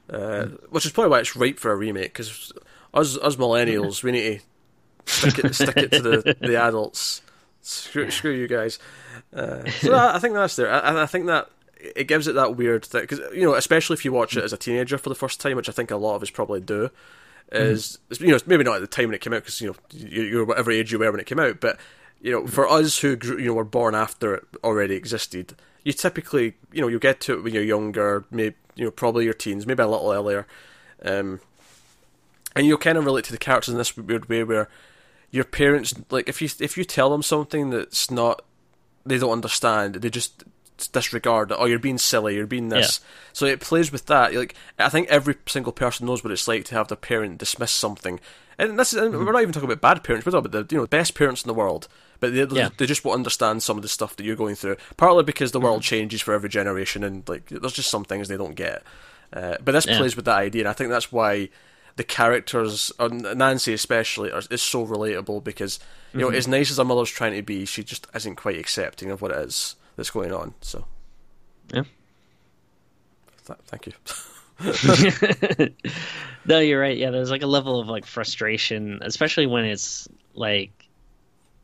[0.10, 2.12] uh, which is probably why it's ripe for a remake.
[2.14, 2.52] Because
[2.94, 4.42] us, us millennials, we need
[5.06, 7.22] to stick it, stick it to the, the adults.
[7.62, 8.80] Screw, screw you guys.
[9.34, 10.72] Uh, so I, I think that's there.
[10.72, 11.50] I, I think that
[11.80, 14.54] it gives it that weird thing because you know, especially if you watch it as
[14.54, 16.90] a teenager for the first time, which I think a lot of us probably do.
[17.52, 19.76] Is you know maybe not at the time when it came out because you know
[19.92, 21.78] you- you're whatever age you were when it came out, but
[22.22, 25.94] you know for us who grew, you know were born after it already existed, you
[25.94, 29.34] typically you know you get to it when you're younger, maybe you know probably your
[29.36, 30.48] teens, maybe a little earlier,
[31.04, 31.42] um,
[32.56, 34.68] and you'll kind of relate to the characters in this weird way where
[35.30, 38.44] your parents like if you if you tell them something that's not
[39.06, 40.44] they don't understand, they just
[40.92, 41.58] disregard it.
[41.60, 42.36] Oh, you're being silly.
[42.36, 43.00] You're being this.
[43.32, 44.34] So it plays with that.
[44.34, 47.72] Like I think every single person knows what it's like to have their parent dismiss
[47.72, 48.20] something.
[48.58, 50.26] And this is, and we're not even talking about bad parents.
[50.26, 51.88] We're talking about the you know best parents in the world.
[52.20, 52.70] But they Yeah.
[52.78, 54.78] they just won't understand some of the stuff that you're going through.
[54.98, 58.38] Partly because the world changes for every generation, and like there's just some things they
[58.38, 58.84] don't get.
[59.32, 59.98] Uh, but this Yeah.
[59.98, 61.50] plays with that idea, and I think that's why
[61.96, 65.80] the characters, uh, Nancy especially, are, is so relatable because
[66.14, 66.36] you know, mhm.
[66.36, 69.32] as nice as her mother's trying to be, she just isn't quite accepting of what
[69.32, 70.54] it is that's going on.
[70.62, 70.86] So,
[71.74, 71.84] Yeah.
[73.46, 73.94] Th- thank you.
[76.46, 76.98] no, you're right.
[76.98, 80.72] Yeah, there's like a level of like frustration, especially when it's like,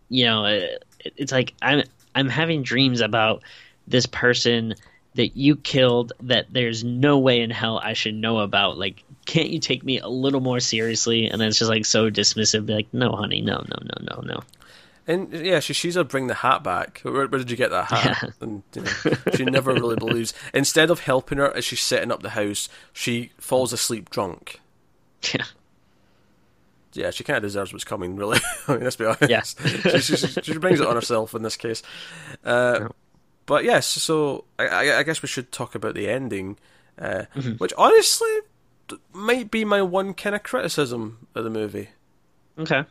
[0.10, 0.84] you know, it,
[1.16, 1.84] it's like I'm
[2.16, 3.44] I'm having dreams about
[3.88, 4.76] this person
[5.16, 8.78] that you killed that there's no way in hell I should know about.
[8.78, 11.28] Like, can't you take me a little more seriously?
[11.28, 12.66] And then it's just like so dismissive.
[12.66, 14.40] Be like, no, honey, no, no, no, no, no.
[15.08, 17.00] And yeah, she sees her bring the hat back.
[17.04, 18.18] Where, where did you get that hat?
[18.24, 18.30] Yeah.
[18.42, 18.92] And you know,
[19.36, 20.34] she never really believes.
[20.54, 24.60] Instead of helping her as she's setting up the house, she falls asleep drunk.
[25.34, 25.46] Yeah.
[26.94, 28.40] Yeah, she kind of deserves what's coming, really.
[28.68, 29.30] I mean, let's be honest.
[29.30, 29.42] Yeah.
[30.00, 31.84] she, she, she brings it on herself in this case.
[32.44, 32.90] Uh,
[33.46, 36.58] But yes, so I, I, I guess we should talk about the ending,
[37.00, 37.54] uh, Mm-hmm.
[37.54, 38.30] which honestly
[39.14, 41.90] might be my one kind of criticism of the movie.
[42.58, 42.84] Okay.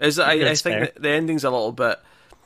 [0.00, 0.90] Is that I, I think fair.
[0.98, 1.98] the ending's a little bit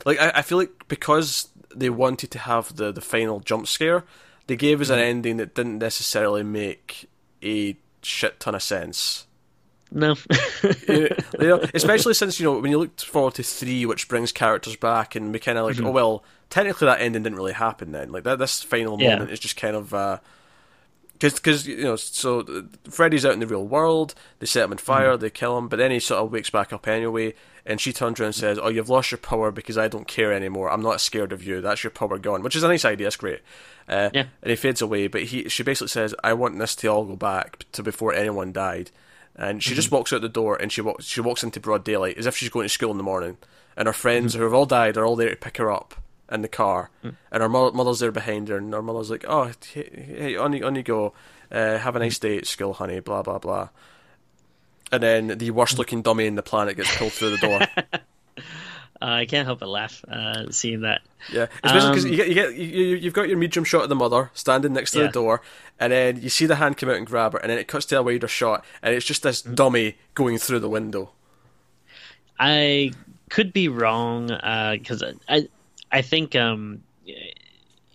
[0.05, 4.05] like I, I feel like because they wanted to have the, the final jump scare,
[4.47, 5.05] they gave us an Mm-hmm.
[5.09, 7.09] ending that didn't necessarily make
[7.43, 9.27] a shit ton of sense.
[9.93, 10.17] No.
[10.89, 14.75] you know, especially since you know when you look forward to three, which brings characters
[14.77, 15.87] back, and we kind of like, Mm-hmm.
[15.87, 18.11] oh well, technically that ending didn't really happen then.
[18.11, 19.11] Like that, this final Yeah.
[19.13, 20.21] moment is just kind of because
[21.19, 22.45] because you know, so
[22.91, 24.15] Freddy's out in the real world.
[24.39, 25.21] They set him on fire, Mm-hmm.
[25.23, 27.35] they kill him, but then he sort of wakes back up anyway.
[27.69, 30.33] And she turns around and says, "Oh, you've lost your power because I don't care
[30.33, 30.71] anymore.
[30.71, 31.61] I'm not scared of you.
[31.61, 33.07] That's your power gone." Which is a nice idea.
[33.07, 33.41] That's great.
[33.89, 34.25] Uh, Yeah.
[34.43, 37.17] And he fades away, but he she basically says, "I want this to all go
[37.17, 38.91] back to before anyone died."
[39.35, 42.17] And she just walks out the door and she walks she walks into broad daylight
[42.19, 43.37] as if she's going to school in the morning.
[43.77, 45.95] And her friends who have all died are all there to pick her up
[46.31, 46.91] in the car.
[47.03, 50.53] And her mo- mother's there behind her, and her mother's like, "Oh, hey, hey on
[50.53, 51.13] you on you go.
[51.51, 53.69] Uh, have a nice day at school, honey." Blah blah blah.
[54.93, 57.61] And then the worst looking dummy in the planet gets pulled through the door.
[59.03, 61.03] Uh, I can't help but laugh uh, seeing that.
[61.31, 63.83] Yeah, especially because Um, you get you get you, you- you've got your medium shot
[63.83, 65.07] of the mother standing next to Yeah.
[65.09, 65.43] the door,
[65.79, 67.85] and then you see the hand come out and grab her, and then it cuts
[67.87, 69.25] to a wider shot, and it's just Mm.
[69.25, 71.11] this dummy going through the window.
[72.41, 72.93] I
[73.29, 75.49] could be wrong because I
[75.97, 76.83] I think um,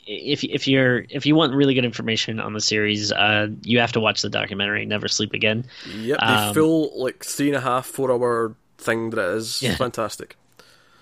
[0.08, 3.92] if if you're if you want really good information on the series, uh, you have
[3.92, 7.62] to watch the documentary "Never Sleep Again." Yep, the Um, full like three and a
[7.62, 9.76] half four hour thing that it is Yeah.
[9.76, 10.36] fantastic.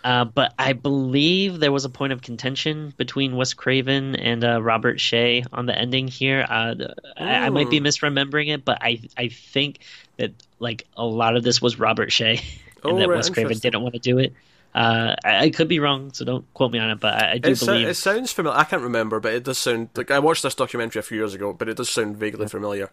[0.04, 4.62] Uh, but I believe there was a point of contention between Wes Craven and uh,
[4.62, 6.46] Robert Shaye on the ending here.
[6.50, 6.76] Uh,
[7.18, 9.80] I, I, might be misremembering it, but I I think
[10.18, 12.40] that like a lot of this was Robert Shaye,
[12.84, 14.34] and oh, that right, Wes Craven didn't want to do it.
[14.74, 17.00] Uh, I, I, could be wrong, so don't quote me on it.
[17.00, 18.58] But I, I do it believe it sounds familiar.
[18.58, 21.34] I can't remember, but it does sound like I watched this documentary a few years
[21.34, 22.92] ago, but it does sound vaguely familiar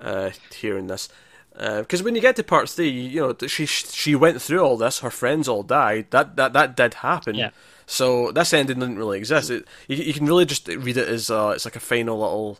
[0.00, 1.08] uh, hearing this.
[1.52, 4.76] Because uh, when you get to part three, you know she she went through all
[4.76, 4.98] this.
[4.98, 6.10] Her friends all died.
[6.10, 7.36] That that that did happen.
[7.36, 7.50] Yeah.
[7.86, 9.50] So this ending didn't really exist.
[9.50, 12.58] It, you, you can really just read it as uh, it's like a final little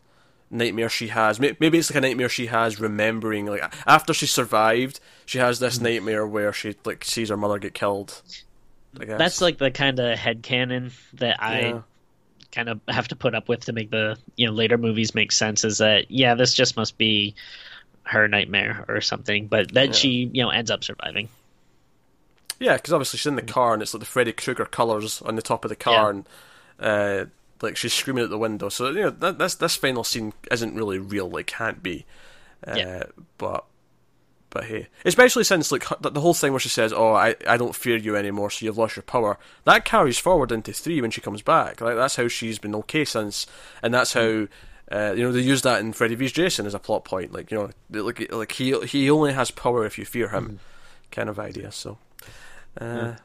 [0.53, 1.39] nightmare she has.
[1.39, 3.47] Maybe it's like a nightmare she has remembering.
[3.47, 5.85] Like after she survived, she has this mm-hmm.
[5.85, 8.21] nightmare where she like sees her mother get killed.
[8.93, 11.81] That's like the kind of head canon that I yeah.
[12.51, 15.31] kind of have to put up with to make the you know later movies make
[15.31, 15.63] sense.
[15.63, 17.35] Is that yeah, this just must be
[18.03, 19.93] her nightmare or something, but then yeah.
[19.93, 21.29] she you know ends up surviving.
[22.59, 25.35] Yeah, because obviously she's in the car and it's like the Freddy Krueger colors on
[25.35, 26.25] the top of the car, and
[26.79, 27.25] uh,
[27.61, 28.69] like she's screaming at the window.
[28.69, 31.35] So you know that, this this final scene isn't really real.
[31.37, 32.05] It can't be.
[32.65, 33.03] Uh, yeah.
[33.37, 33.65] But
[34.53, 37.75] but hey, especially since like the whole thing where she says, "Oh, I, I don't
[37.75, 41.21] fear you anymore, so you've lost your power." That carries forward into three when she
[41.21, 41.81] comes back.
[41.81, 43.47] Like that's how she's been okay since,
[43.81, 44.47] and that's how
[44.91, 46.33] uh, you know, they use that in Freddy vs.
[46.33, 47.33] Jason as a plot point.
[47.33, 51.11] Like, you know, like like he he only has power if you fear him, mm.
[51.11, 51.71] kind of idea.
[51.71, 51.97] So,
[52.79, 53.15] uh, yeah.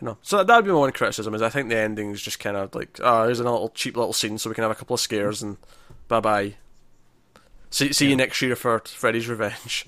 [0.00, 0.16] no.
[0.22, 1.34] So that would be my one criticism.
[1.34, 3.94] Is I think the ending is just kind of like, oh, here's a little cheap
[3.94, 5.58] little scene, so we can have a couple of scares and
[6.08, 6.54] bye bye.
[7.68, 8.10] See see yeah.
[8.10, 9.86] you next year for Freddy's Revenge.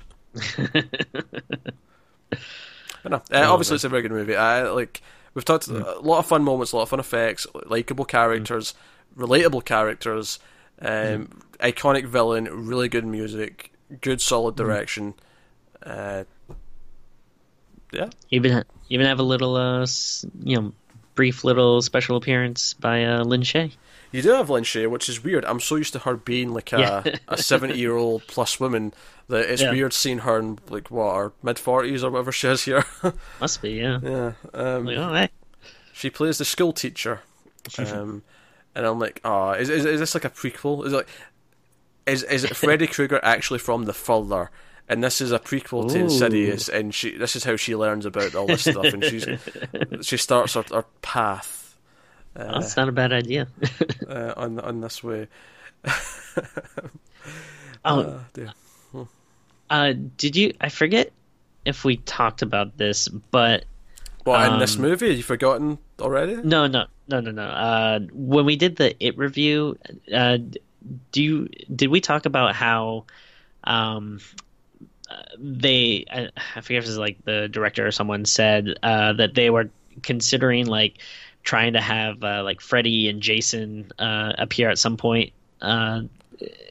[3.02, 4.36] But no, uh, obviously it's a very good movie.
[4.36, 5.02] I like
[5.34, 5.96] we've talked mm.
[5.96, 8.74] a lot of fun moments, a lot of fun effects, likable characters,
[9.16, 9.26] mm.
[9.26, 10.38] relatable characters.
[10.82, 13.70] Um, iconic villain, really good music,
[14.00, 14.64] good solid mm-hmm.
[14.64, 15.14] direction.
[15.82, 16.24] Uh,
[17.92, 18.08] yeah.
[18.30, 19.86] Even even have a little, uh,
[20.42, 20.72] you know,
[21.14, 23.72] brief little special appearance by uh, Lin Shaye.
[24.12, 25.44] You do have Lin Shaye, which is weird.
[25.44, 27.16] I'm so used to her being like a yeah.
[27.28, 28.92] a 70 year old plus woman
[29.28, 29.70] that it's yeah.
[29.70, 32.84] weird seeing her in like what her mid 40s or whatever she is here.
[33.40, 34.00] Must be, yeah.
[34.02, 34.32] Yeah.
[34.52, 35.28] Um, like, oh, hey.
[35.92, 37.20] She plays the school teacher.
[37.78, 38.22] Um,
[38.74, 40.86] and I'm like, oh, is, is is this like a prequel?
[40.86, 41.08] Is it like,
[42.06, 44.50] is is it Freddy Krueger actually from the further?
[44.88, 48.34] And this is a prequel to Insidious, and she this is how she learns about
[48.34, 49.26] all this stuff, and she's
[50.02, 51.69] she starts her, her path.
[52.40, 53.48] Uh, That's not a bad idea.
[54.08, 55.28] uh, on on this way.
[57.84, 58.20] oh,
[58.94, 59.04] uh,
[59.68, 60.54] uh, did you?
[60.60, 61.12] I forget
[61.66, 63.64] if we talked about this, but
[64.24, 65.08] what um, in this um, movie?
[65.08, 66.36] Have you forgotten already?
[66.36, 67.42] No, no, no, no, no.
[67.44, 69.76] Uh, when we did the It review,
[70.12, 70.38] uh,
[71.12, 73.04] do you did we talk about how
[73.64, 74.20] um,
[75.38, 76.06] they?
[76.10, 79.50] I, I forget if it was like the director or someone said uh, that they
[79.50, 79.68] were
[80.02, 80.98] considering like
[81.42, 86.02] trying to have uh, like Freddy and Jason uh, appear at some point uh,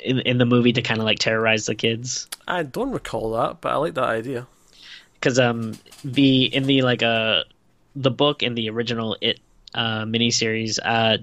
[0.03, 2.27] in in the movie to kind of like terrorize the kids.
[2.47, 4.47] I don't recall that, but I like that idea.
[5.13, 7.43] Because um the in the like uh
[7.95, 9.39] the book in the original It
[9.73, 11.17] uh, miniseries, uh,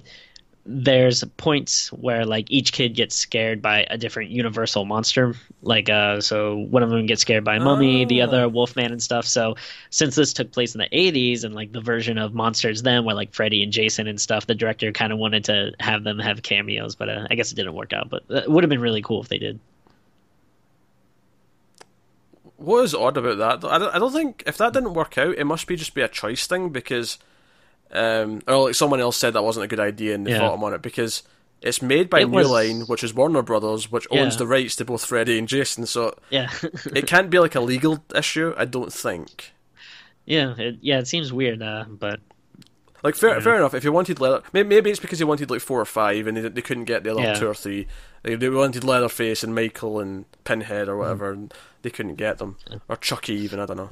[0.69, 6.21] there's points where like each kid gets scared by a different universal monster like uh
[6.21, 8.09] so one of them gets scared by a mummy oh.
[8.09, 8.49] the other oh.
[8.49, 9.55] wolfman and stuff so
[9.91, 13.15] since this took place in the 80s and like the version of monsters then where
[13.15, 16.43] like freddy and jason and stuff the director kind of wanted to have them have
[16.43, 19.03] cameos but uh, i guess it didn't work out but it would have been really
[19.03, 19.61] cool if they did
[22.57, 25.37] what is odd about that I don't, I don't think if that didn't work out
[25.37, 27.19] it must be just be a choice thing because
[27.93, 30.41] um, or like someone else said that wasn't a good idea and they yeah.
[30.41, 31.23] fought him on it because
[31.63, 32.51] it's made by it New was...
[32.51, 34.39] Line, which is Warner Brothers, which owns yeah.
[34.39, 35.87] the rights to both Freddy and Jason.
[35.87, 38.55] So yeah, it can't be like a legal issue.
[38.57, 39.53] I don't think.
[40.25, 42.21] Yeah, it, yeah, it seems weird, uh, but
[43.03, 43.75] like fair, fair enough.
[43.75, 46.37] If you wanted leather, maybe, maybe it's because you wanted like four or five, and
[46.37, 47.35] they, they couldn't get the other yeah.
[47.35, 47.87] two or three.
[48.23, 51.39] They, they wanted Leatherface and Michael and Pinhead or whatever, mm.
[51.39, 52.57] and they couldn't get them,
[52.89, 53.61] or Chucky even.
[53.61, 53.91] I don't know.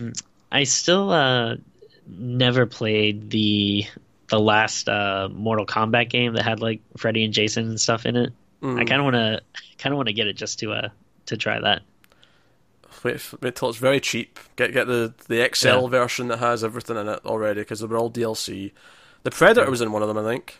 [0.00, 0.22] Mm.
[0.50, 1.56] I still uh,
[2.06, 3.84] never played the
[4.28, 8.16] the last uh, Mortal Kombat game that had like Freddy and Jason and stuff in
[8.16, 8.32] it.
[8.62, 8.80] Mm.
[8.80, 9.40] I kind of want to
[9.78, 10.88] kind of want to get it just to uh
[11.26, 11.82] to try that.
[13.02, 14.38] Wait, wait till it's very cheap.
[14.56, 15.86] Get get the the XL yeah.
[15.88, 18.72] version that has everything in it already because they were all DLC.
[19.22, 20.58] The Predator was in one of them, I think.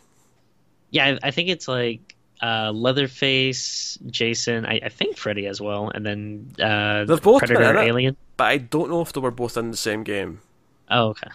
[0.89, 5.89] Yeah, I, I think it's like uh, Leatherface, Jason, I, I, think Freddy as well,
[5.89, 8.15] and then uh, They've both Predator, Alien.
[8.35, 10.41] But I don't know if they were both in the same game.
[10.89, 11.29] Oh, okay.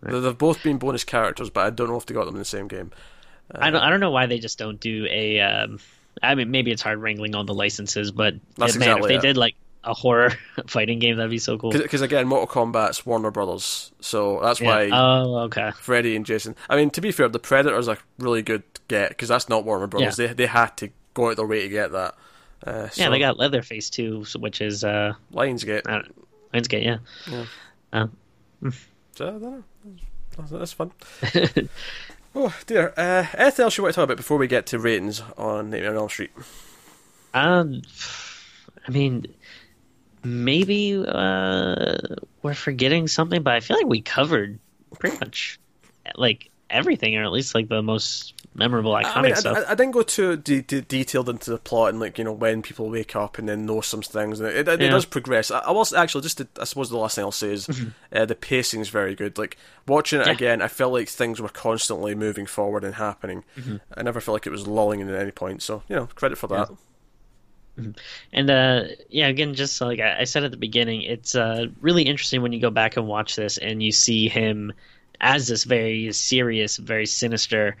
[0.00, 0.20] Right.
[0.20, 2.44] They've both been bonus characters, but I don't know if they got them in the
[2.44, 2.90] same game.
[3.54, 3.82] Uh, I don't.
[3.82, 5.40] I don't know why they just don't do a.
[5.40, 5.78] Um,
[6.22, 9.32] I mean, maybe it's hard wrangling all the licenses, but man, exactly if they it.
[9.32, 10.30] did like a horror
[10.66, 11.16] fighting game.
[11.16, 11.70] That'd be so cool.
[11.70, 14.66] Because again, Mortal Kombat's Warner Brothers, so that's Yeah.
[14.68, 15.72] why Oh, okay.
[15.80, 16.56] Freddy and Jason.
[16.68, 19.86] I mean, to be fair, the Predator's a really good get because that's not Warner
[19.86, 20.16] Brothers.
[20.16, 22.14] They they had to go out their way to get that.
[22.66, 25.82] Uh, so, Yeah, they got Leatherface too, which is uh, Lionsgate.
[26.52, 26.84] Lionsgate.
[26.84, 26.98] Yeah.
[27.30, 27.44] Yeah.
[27.92, 28.16] Um,
[29.14, 29.64] So, I don't know.
[30.36, 30.92] That's, that's fun.
[32.34, 32.92] oh dear.
[32.96, 35.90] Uh, anything else you want to talk about before we get to ratings on Nightmare
[35.90, 36.30] on Elm Street?
[37.34, 37.82] Um,
[38.86, 39.26] I mean,
[40.22, 41.96] maybe uh,
[42.42, 44.58] we're forgetting something, but I feel like we covered
[44.98, 45.58] pretty much
[46.14, 49.58] like everything, or at least like the most memorable iconic I mean, I, stuff.
[49.66, 52.32] I, I didn't go too de- de- detailed into the plot and like you know
[52.32, 54.38] when people wake up and then know some things.
[54.38, 55.50] And it, it, it does progress.
[55.50, 56.38] I, I was actually just.
[56.38, 57.68] To, I suppose the last thing I'll say is
[58.12, 59.36] uh, the pacing is very good.
[59.38, 59.56] Like
[59.88, 60.32] watching it Yeah.
[60.34, 63.42] again, I felt like things were constantly moving forward and happening.
[63.96, 65.62] I never felt like it was lulling at any point.
[65.62, 66.70] So you know, credit for that.
[68.32, 72.02] And uh, yeah, again, just like I I said at the beginning, it's uh, really
[72.02, 74.72] interesting when you go back and watch this and you see him
[75.20, 77.76] as this very serious, very sinister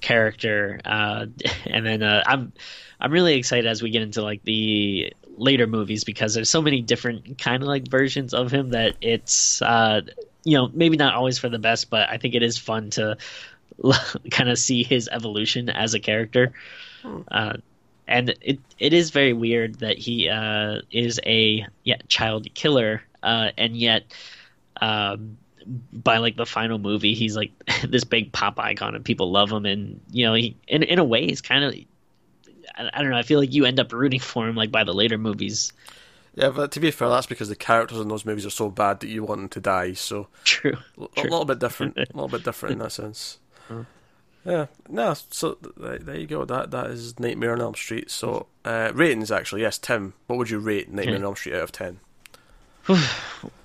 [0.00, 0.80] character.
[0.84, 1.26] Uh,
[1.66, 2.52] and then uh, I'm
[3.00, 6.80] I'm really excited as we get into like the later movies because there's so many
[6.80, 10.02] different kind of like versions of him that it's uh,
[10.44, 13.16] you know maybe not always for the best, but I think it is fun to
[14.30, 16.52] kind of see his evolution as a character.
[17.30, 17.54] Uh,
[18.06, 23.50] and it it is very weird that he uh, is a yeah child killer, uh,
[23.56, 24.04] and yet
[24.80, 25.38] um,
[25.92, 27.52] by like the final movie, he's like
[27.88, 31.04] this big pop icon, and people love him, and you know he in in a
[31.04, 31.74] way he's kind of
[32.76, 33.18] I, I don't know.
[33.18, 35.72] I feel like you end up rooting for him like by the later movies.
[36.34, 38.98] Yeah, but to be fair, that's because the characters in those movies are so bad
[39.00, 39.92] that you want them to die.
[39.92, 40.76] So True.
[40.98, 43.38] a a little bit different, a little bit different in that sense.
[44.44, 45.14] Yeah, no.
[45.14, 46.44] So th- there you go.
[46.44, 48.10] That that is Nightmare on Elm Street.
[48.10, 49.78] So uh, ratings, actually, yes.
[49.78, 52.00] Tim, what would you rate Nightmare on Elm Street out of ten?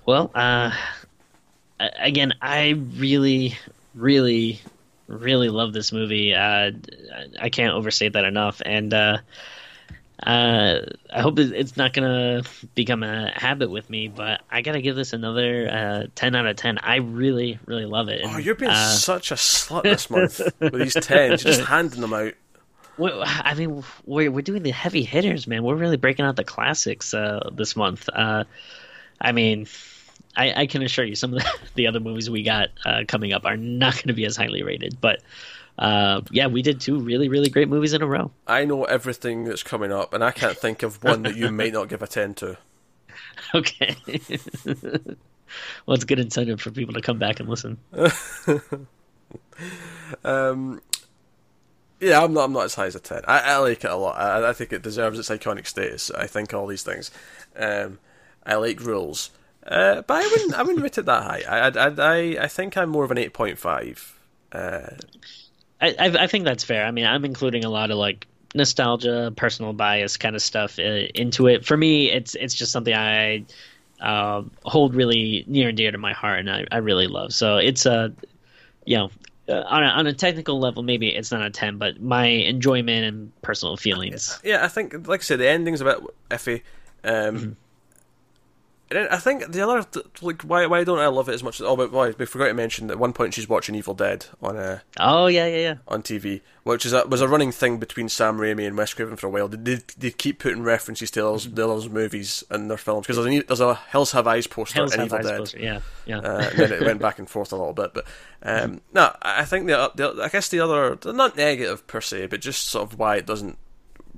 [0.06, 0.72] Well, uh,
[1.98, 3.56] again, I really,
[3.94, 4.60] really,
[5.06, 6.34] really love this movie.
[6.34, 6.72] Uh,
[7.40, 9.18] I can't overstate that enough, and uh,
[10.22, 10.80] uh,
[11.12, 12.42] I hope it's not gonna
[12.74, 14.08] become a habit with me.
[14.08, 16.78] But I gotta give this another uh, ten out of ten.
[16.78, 18.22] I really, really love it.
[18.24, 21.44] Oh, you're being uh, such a slut this month with these tens.
[21.44, 22.34] You're just handing them out.
[23.02, 25.62] I mean, we're we're doing the heavy hitters, man.
[25.62, 28.10] We're really breaking out the classics uh, this month.
[28.12, 28.44] Uh,
[29.18, 29.66] I mean,
[30.36, 33.32] I, I can assure you, some of the, the other movies we got uh, coming
[33.32, 35.00] up are not going to be as highly rated.
[35.00, 35.22] But
[35.78, 38.30] uh, yeah, we did two really, really great movies in a row.
[38.46, 41.72] I know everything that's coming up, and I can't think of one that you might
[41.72, 42.58] not give a ten to.
[43.54, 43.96] Okay.
[44.64, 47.78] well, it's good incentive for people to come back and listen.
[50.24, 50.80] Um,
[52.00, 52.44] yeah, I'm not.
[52.44, 53.22] I'm not as high as a ten.
[53.26, 54.16] I, I like it a lot.
[54.16, 56.10] I, I think it deserves its iconic status.
[56.10, 57.10] I think all these things.
[57.56, 57.98] Um,
[58.44, 59.30] I like rules,
[59.66, 60.54] uh, but I wouldn't.
[60.54, 61.42] I wouldn't rate it that high.
[61.48, 64.18] I, I, I, I think I'm more of an eight point five.
[64.52, 64.90] Uh,
[65.80, 66.84] I, I think that's fair.
[66.84, 70.82] I mean, I'm including a lot of like nostalgia, personal bias kind of stuff uh,
[71.14, 71.64] into it.
[71.64, 73.44] For me, it's it's just something I
[74.00, 77.32] uh, hold really near and dear to my heart, and I, I really love.
[77.32, 78.12] So it's a,
[78.84, 79.10] you know,
[79.48, 83.04] uh, on a, on a technical level, maybe it's not a ten, but my enjoyment
[83.04, 84.38] and personal feelings.
[84.44, 85.98] yeah, I think, like I said, the ending's a bit
[86.30, 86.62] iffy.
[87.04, 87.56] Um, then
[88.92, 89.86] I think the other
[90.20, 91.60] like why why don't I love it as much?
[91.60, 94.56] Oh, but we forgot to mention that at one point she's watching Evil Dead on
[94.56, 95.74] a Oh yeah, yeah, yeah.
[95.86, 99.16] on TV, which is a, was a running thing between Sam Raimi and Wes Craven
[99.16, 99.46] for a while.
[99.46, 103.46] They they, keep putting references to those, those movies in their films because there's a,
[103.46, 105.38] there's a Hills Have Eyes poster Hills in Evil Eyes Dead.
[105.38, 105.58] poster.
[105.60, 106.18] Yeah, yeah.
[106.18, 108.06] Uh, and then it went back and forth a little bit, but
[108.42, 112.40] um, no, I think the, the I guess the other not negative per se, but
[112.40, 113.56] just sort of why it doesn't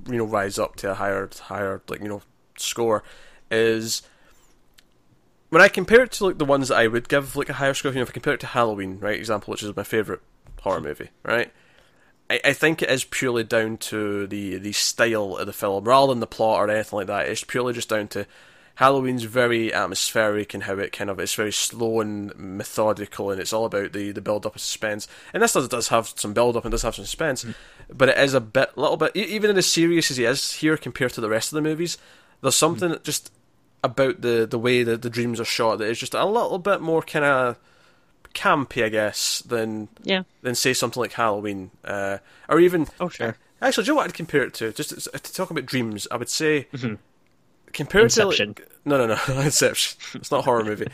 [0.07, 2.23] you know rise up to a higher higher like you know
[2.57, 3.03] score
[3.51, 4.01] is
[5.53, 7.75] when I compare it to like the ones that I would give like a higher
[7.75, 7.91] score.
[7.91, 10.21] You know, if I compare it to Halloween, right, example, which is my favorite
[10.61, 11.53] horror movie, right.
[12.27, 16.11] I, I think it is purely down to the the style of the film, rather
[16.11, 17.27] than the plot or anything like that.
[17.27, 18.25] It's purely just down to
[18.75, 23.53] Halloween's very atmospheric and how it kind of it's very slow and methodical, and it's
[23.53, 25.07] all about the the build up of suspense.
[25.35, 27.51] And this does does have some build up and does have some suspense, hmm.
[27.93, 30.77] but it is a bit, little bit, even in as serious as he is here
[30.77, 31.99] compared to the rest of the movies.
[32.41, 32.93] There's something hmm.
[32.93, 33.31] that just
[33.83, 36.81] about the the way that the dreams are shot that is just a little bit
[36.81, 37.57] more kind of
[38.33, 40.23] campy, I guess, than Yeah.
[40.41, 42.17] than say something like Halloween, uh,
[42.49, 43.29] or even Oh, sure.
[43.29, 44.71] Uh, actually, do you know what I'd compare it to?
[44.71, 46.95] Just to, to talk about dreams, I would say mm-hmm.
[47.73, 49.99] compare it to like no, no, no, Inception.
[50.15, 50.87] It's not a horror movie.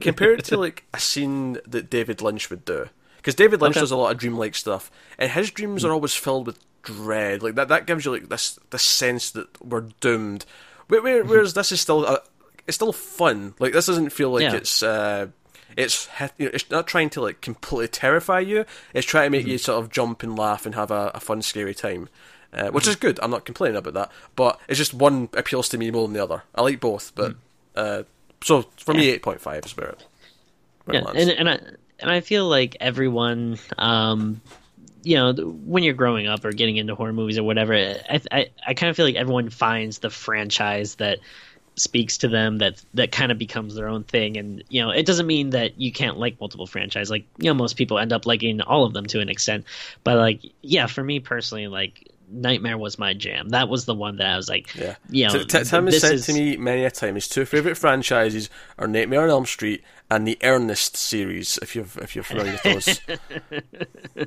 [0.00, 3.82] compare it to like a scene that David Lynch would do, because David Lynch Okay.
[3.82, 5.94] does a lot of dreamlike stuff, and his dreams are mm.
[5.94, 7.42] always filled with dread.
[7.42, 10.44] Like that, that gives you like this this sense that we're doomed.
[10.90, 12.18] Whereas this is still, uh,
[12.66, 13.54] it's still fun.
[13.58, 14.54] Like this doesn't feel like Yeah.
[14.56, 15.28] it's, uh,
[15.76, 18.64] it's, you know, it's not trying to like completely terrify you.
[18.92, 19.50] It's trying to make Mm-hmm.
[19.52, 22.08] you sort of jump and laugh and have a, a fun, scary time.
[22.52, 22.90] Uh, which Mm-hmm.
[22.90, 23.20] is good.
[23.22, 26.22] I'm not complaining about that, but it's just one appeals to me more than the
[26.24, 26.42] other.
[26.52, 27.36] I like both, but
[27.76, 28.02] uh,
[28.42, 30.04] so for me, eight point five is where it,
[30.84, 31.20] where it yeah, lands.
[31.22, 31.60] and and I
[32.00, 34.40] and I feel like everyone, um,
[35.02, 38.50] you know, when you're growing up or getting into horror movies or whatever, I I,
[38.66, 41.18] I kind of feel like everyone finds the franchise that
[41.76, 44.36] speaks to them that that kind of becomes their own thing.
[44.36, 47.54] And you know it doesn't mean that you can't like multiple franchise like you know
[47.54, 49.64] most people end up liking all of them to an extent.
[50.04, 54.16] But like yeah for me personally like nightmare was my jam that was the one
[54.16, 54.96] that i was like Yeah.
[55.10, 57.76] you know T- Tim has said is- to me many a time his two favourite
[57.76, 62.52] franchises are Nightmare on Elm Street and the Ernest series, if you've if you're familiar
[62.52, 64.26] with those.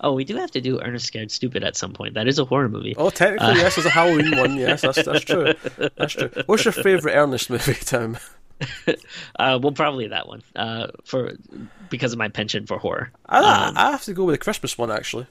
[0.00, 2.44] oh we do have to do ernest scared stupid at some point that is a
[2.44, 4.56] horror movie oh, technically, yes, there's a Halloween one.
[4.56, 5.54] Yes, that's that's true.
[5.96, 6.30] That's true.
[6.46, 8.18] What's your favourite Ernest movie, Tim?
[9.38, 11.32] uh well probably that one uh for
[11.90, 13.38] because of my penchant for horror I,
[13.68, 15.26] Um, I have to go with the Christmas one actually.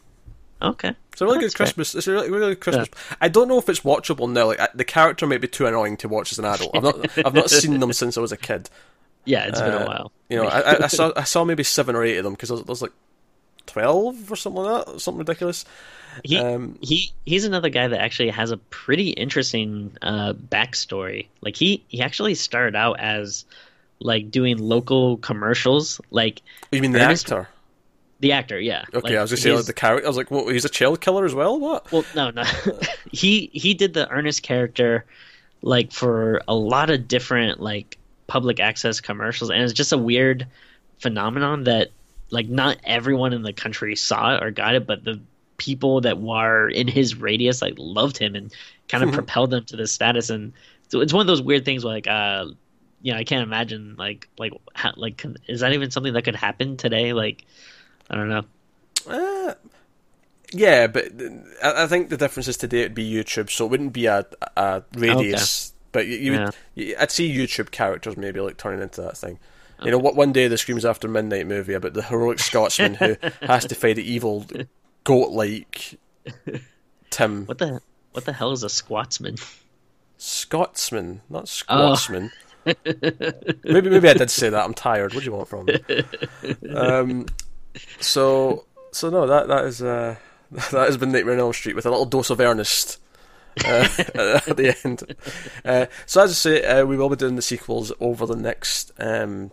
[0.62, 1.66] Okay It's a really That's good fair.
[1.66, 1.96] Christmas.
[1.96, 2.90] It's a really, really good Christmas.
[3.20, 4.48] I don't know if it's watchable now.
[4.48, 6.76] Like the character might be too annoying to watch as an adult.
[6.76, 8.70] I've not I've not seen them since I was a kid.
[9.26, 11.96] yeah it's been Uh, a while You know, I, I- saw I saw maybe seven
[11.96, 12.94] or eight of them because there was like
[13.66, 15.66] twelve or something like that, something ridiculous.
[16.26, 21.28] He Um, he he's another guy that actually has a pretty interesting uh, backstory.
[21.42, 23.46] Like he he actually started out as
[24.00, 26.42] like doing local commercials, like
[26.72, 27.48] You mean the Ernest- actor?
[28.22, 28.60] The actor.
[28.60, 28.86] Yeah.
[28.94, 30.06] Okay, Like, I was gonna say like the character.
[30.06, 30.52] I was like, what?
[30.54, 31.60] He's a child killer as well?
[31.60, 31.92] What?
[31.92, 32.44] Well, no, no.
[33.12, 35.06] he he did the Ernest character
[35.62, 37.98] like for a lot of different like
[38.28, 40.48] public access commercials, and it's just a weird
[41.00, 41.92] phenomenon that
[42.30, 45.20] like not everyone in the country saw it or got it, but the
[45.58, 48.54] people that were in his radius like loved him and
[48.88, 50.30] kind of propelled them to this status.
[50.30, 50.54] And
[50.88, 52.46] so it's one of those weird things where like uh
[53.02, 56.36] you know I can't imagine like like ha- like is that even something that could
[56.36, 57.14] happen today?
[57.14, 57.46] Like
[58.12, 58.44] I don't know.
[59.08, 59.54] Uh,
[60.54, 61.06] yeah, but
[61.64, 64.26] I, I think the difference is today it'd be YouTube, so it wouldn't be a,
[64.58, 65.74] a radius.
[65.94, 66.46] But you, you, Yeah.
[66.46, 69.40] would, you, I'd see YouTube characters maybe like turning into that thing.
[69.84, 73.16] You know, what one day the Screams After Midnight movie about the heroic Scotsman who
[73.42, 74.46] has to fight the evil
[75.06, 75.98] goat-like
[77.10, 77.82] Tim What the
[78.12, 79.38] what the hell is a Scotsman?
[80.18, 81.96] Scotsman, not Oh.
[81.96, 82.32] Scotsman.
[82.66, 84.64] maybe maybe I did say that.
[84.64, 85.16] I'm tired.
[85.16, 85.80] What do you want from me?
[86.76, 87.26] Um,
[88.00, 90.16] so so no, that that is uh,
[90.52, 92.98] that has been Nightmare on Elm Street with a little dose of Ernest.
[93.66, 93.88] uh,
[94.48, 95.16] at the end.
[95.66, 98.94] Uh, so as I say, uh, we will be doing the sequels over the next
[98.98, 99.52] um,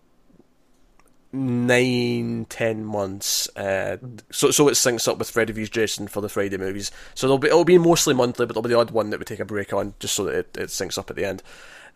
[1.33, 3.49] nine, ten months.
[3.57, 3.97] Uh,
[4.31, 6.91] so so it syncs up with Freddy vs Jason for the Friday movies.
[7.14, 9.25] So there'll be it'll be mostly monthly, but there'll be the odd one that we
[9.25, 11.43] take a break on just so that it, it syncs up at the end.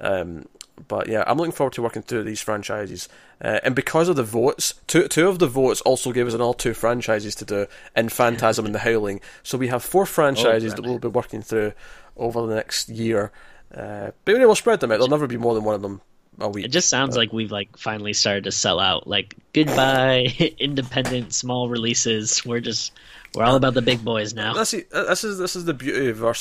[0.01, 0.47] Um,
[0.89, 3.09] but yeah, I'm looking forward to working through these franchises.
[3.43, 6.57] Uh, and because of the votes, two two of the votes also gave us another
[6.57, 7.67] two franchises to do
[7.97, 9.21] in Phantasm and the Howling.
[9.43, 11.73] So we have four franchises that we'll be working through
[12.17, 13.33] over the next year.
[13.75, 14.97] Uh, but we'll spread them out.
[14.97, 16.01] There'll never be more than one of them
[16.39, 16.65] a week.
[16.67, 19.07] It just sounds like we've like finally started to sell out.
[19.07, 20.27] Like goodbye,
[20.59, 22.45] independent small releases.
[22.45, 22.93] We're just
[23.35, 24.53] we're all about the big boys now.
[24.55, 24.89] That's it.
[24.93, 26.35] Uh, This is this is the beauty of our.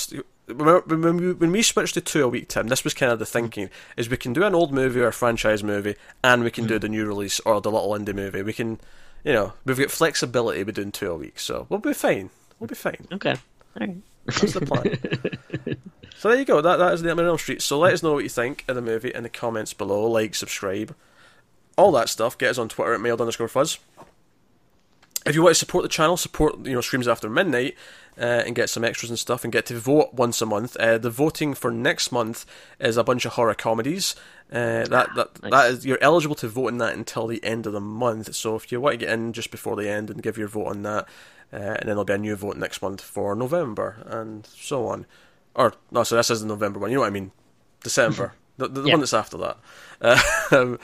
[0.48, 3.12] St- Remember, when we, when we switched to two a week, Tim, this was kind
[3.12, 6.44] of the thinking: is we can do an old movie or a franchise movie, and
[6.44, 6.82] we can do mm.
[6.82, 8.42] the new release or the little indie movie.
[8.42, 8.80] We can,
[9.24, 12.30] you know, we've got flexibility with doing two a week, so we'll be fine.
[12.60, 13.08] We'll be fine.
[13.12, 13.98] Okay, all right.
[14.26, 15.78] That's the plan.
[16.18, 16.62] so there you go.
[16.62, 17.62] That that is the Nightmare on Elm Street.
[17.62, 20.08] So let us know what you think of the movie in the comments below.
[20.08, 20.96] Like, subscribe,
[21.78, 22.38] all that stuff.
[22.38, 23.80] Get us on Twitter at mailed underscore fuzz.
[25.26, 27.76] If you want to support the channel, support you know Screams After Midnight,
[28.18, 30.76] uh, and get some extras and stuff, and get to vote once a month.
[30.78, 32.46] Uh, the voting for next month
[32.80, 34.16] is a bunch of horror comedies.
[34.52, 35.52] Uh, that that Nice.
[35.52, 38.34] that is you're eligible to vote in that until the end of the month.
[38.36, 40.68] So if you want to get in just before the end and give your vote
[40.68, 41.06] on that,
[41.54, 45.06] uh, and then there'll be a new vote next month for November and so on.
[45.54, 46.90] Or no, so this is the November one.
[46.90, 47.32] You know what I mean?
[47.84, 48.94] December, the, the Yeah.
[48.94, 49.58] one that's after that.
[50.02, 50.20] Uh,
[50.52, 50.80] um,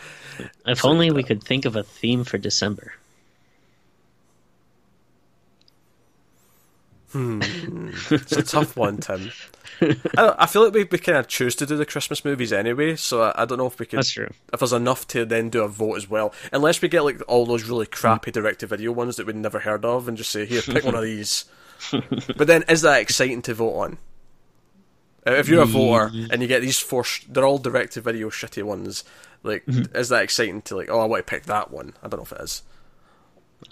[0.68, 2.94] If only we could think of a theme for December.
[7.12, 7.41] Hmm.
[7.41, 7.89] Hmm.
[8.12, 9.32] It's a tough one, Tim.
[9.82, 12.51] I, don't, I feel like we, we kind of choose to do the Christmas movies
[12.51, 13.99] anyway, so I, I don't know if we could.
[13.99, 14.30] That's true.
[14.51, 17.45] If there's enough to then do a vote as well, unless we get like all
[17.45, 20.84] those really crappy direct-to-video ones that we'd never heard of, and just say, "Here, pick
[20.84, 21.45] one of these."
[21.91, 23.97] but then, is that exciting to vote on?
[25.26, 29.03] If you're a voter and you get these four, sh- they're all direct-to-video shitty ones.
[29.43, 29.95] Like, mm-hmm.
[29.95, 30.89] is that exciting to like?
[30.89, 31.93] Oh, I want to pick that one.
[32.01, 32.64] I don't know if it is.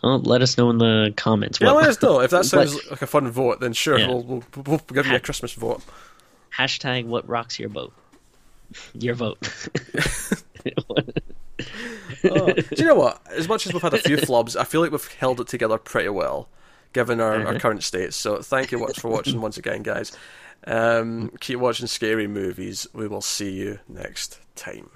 [0.04, 1.60] Well, let us know in the comments.
[1.62, 3.60] Yeah, what- let us know if that sounds what- like a fun vote.
[3.60, 4.08] Then sure, Yeah.
[4.08, 5.82] we'll, we'll we'll give you a Christmas vote.
[6.58, 7.94] hashtag what rocks your boat.
[8.96, 9.38] Your vote.
[12.26, 13.22] oh, do you know what?
[13.32, 15.78] As much as we've had a few flubs, I feel like we've held it together
[15.78, 16.50] pretty well,
[16.92, 18.14] given our, our current state.
[18.16, 20.12] So thank you much for watching once again, guys.
[20.66, 22.88] Um, keep watching scary movies.
[22.92, 24.90] We will see you next time.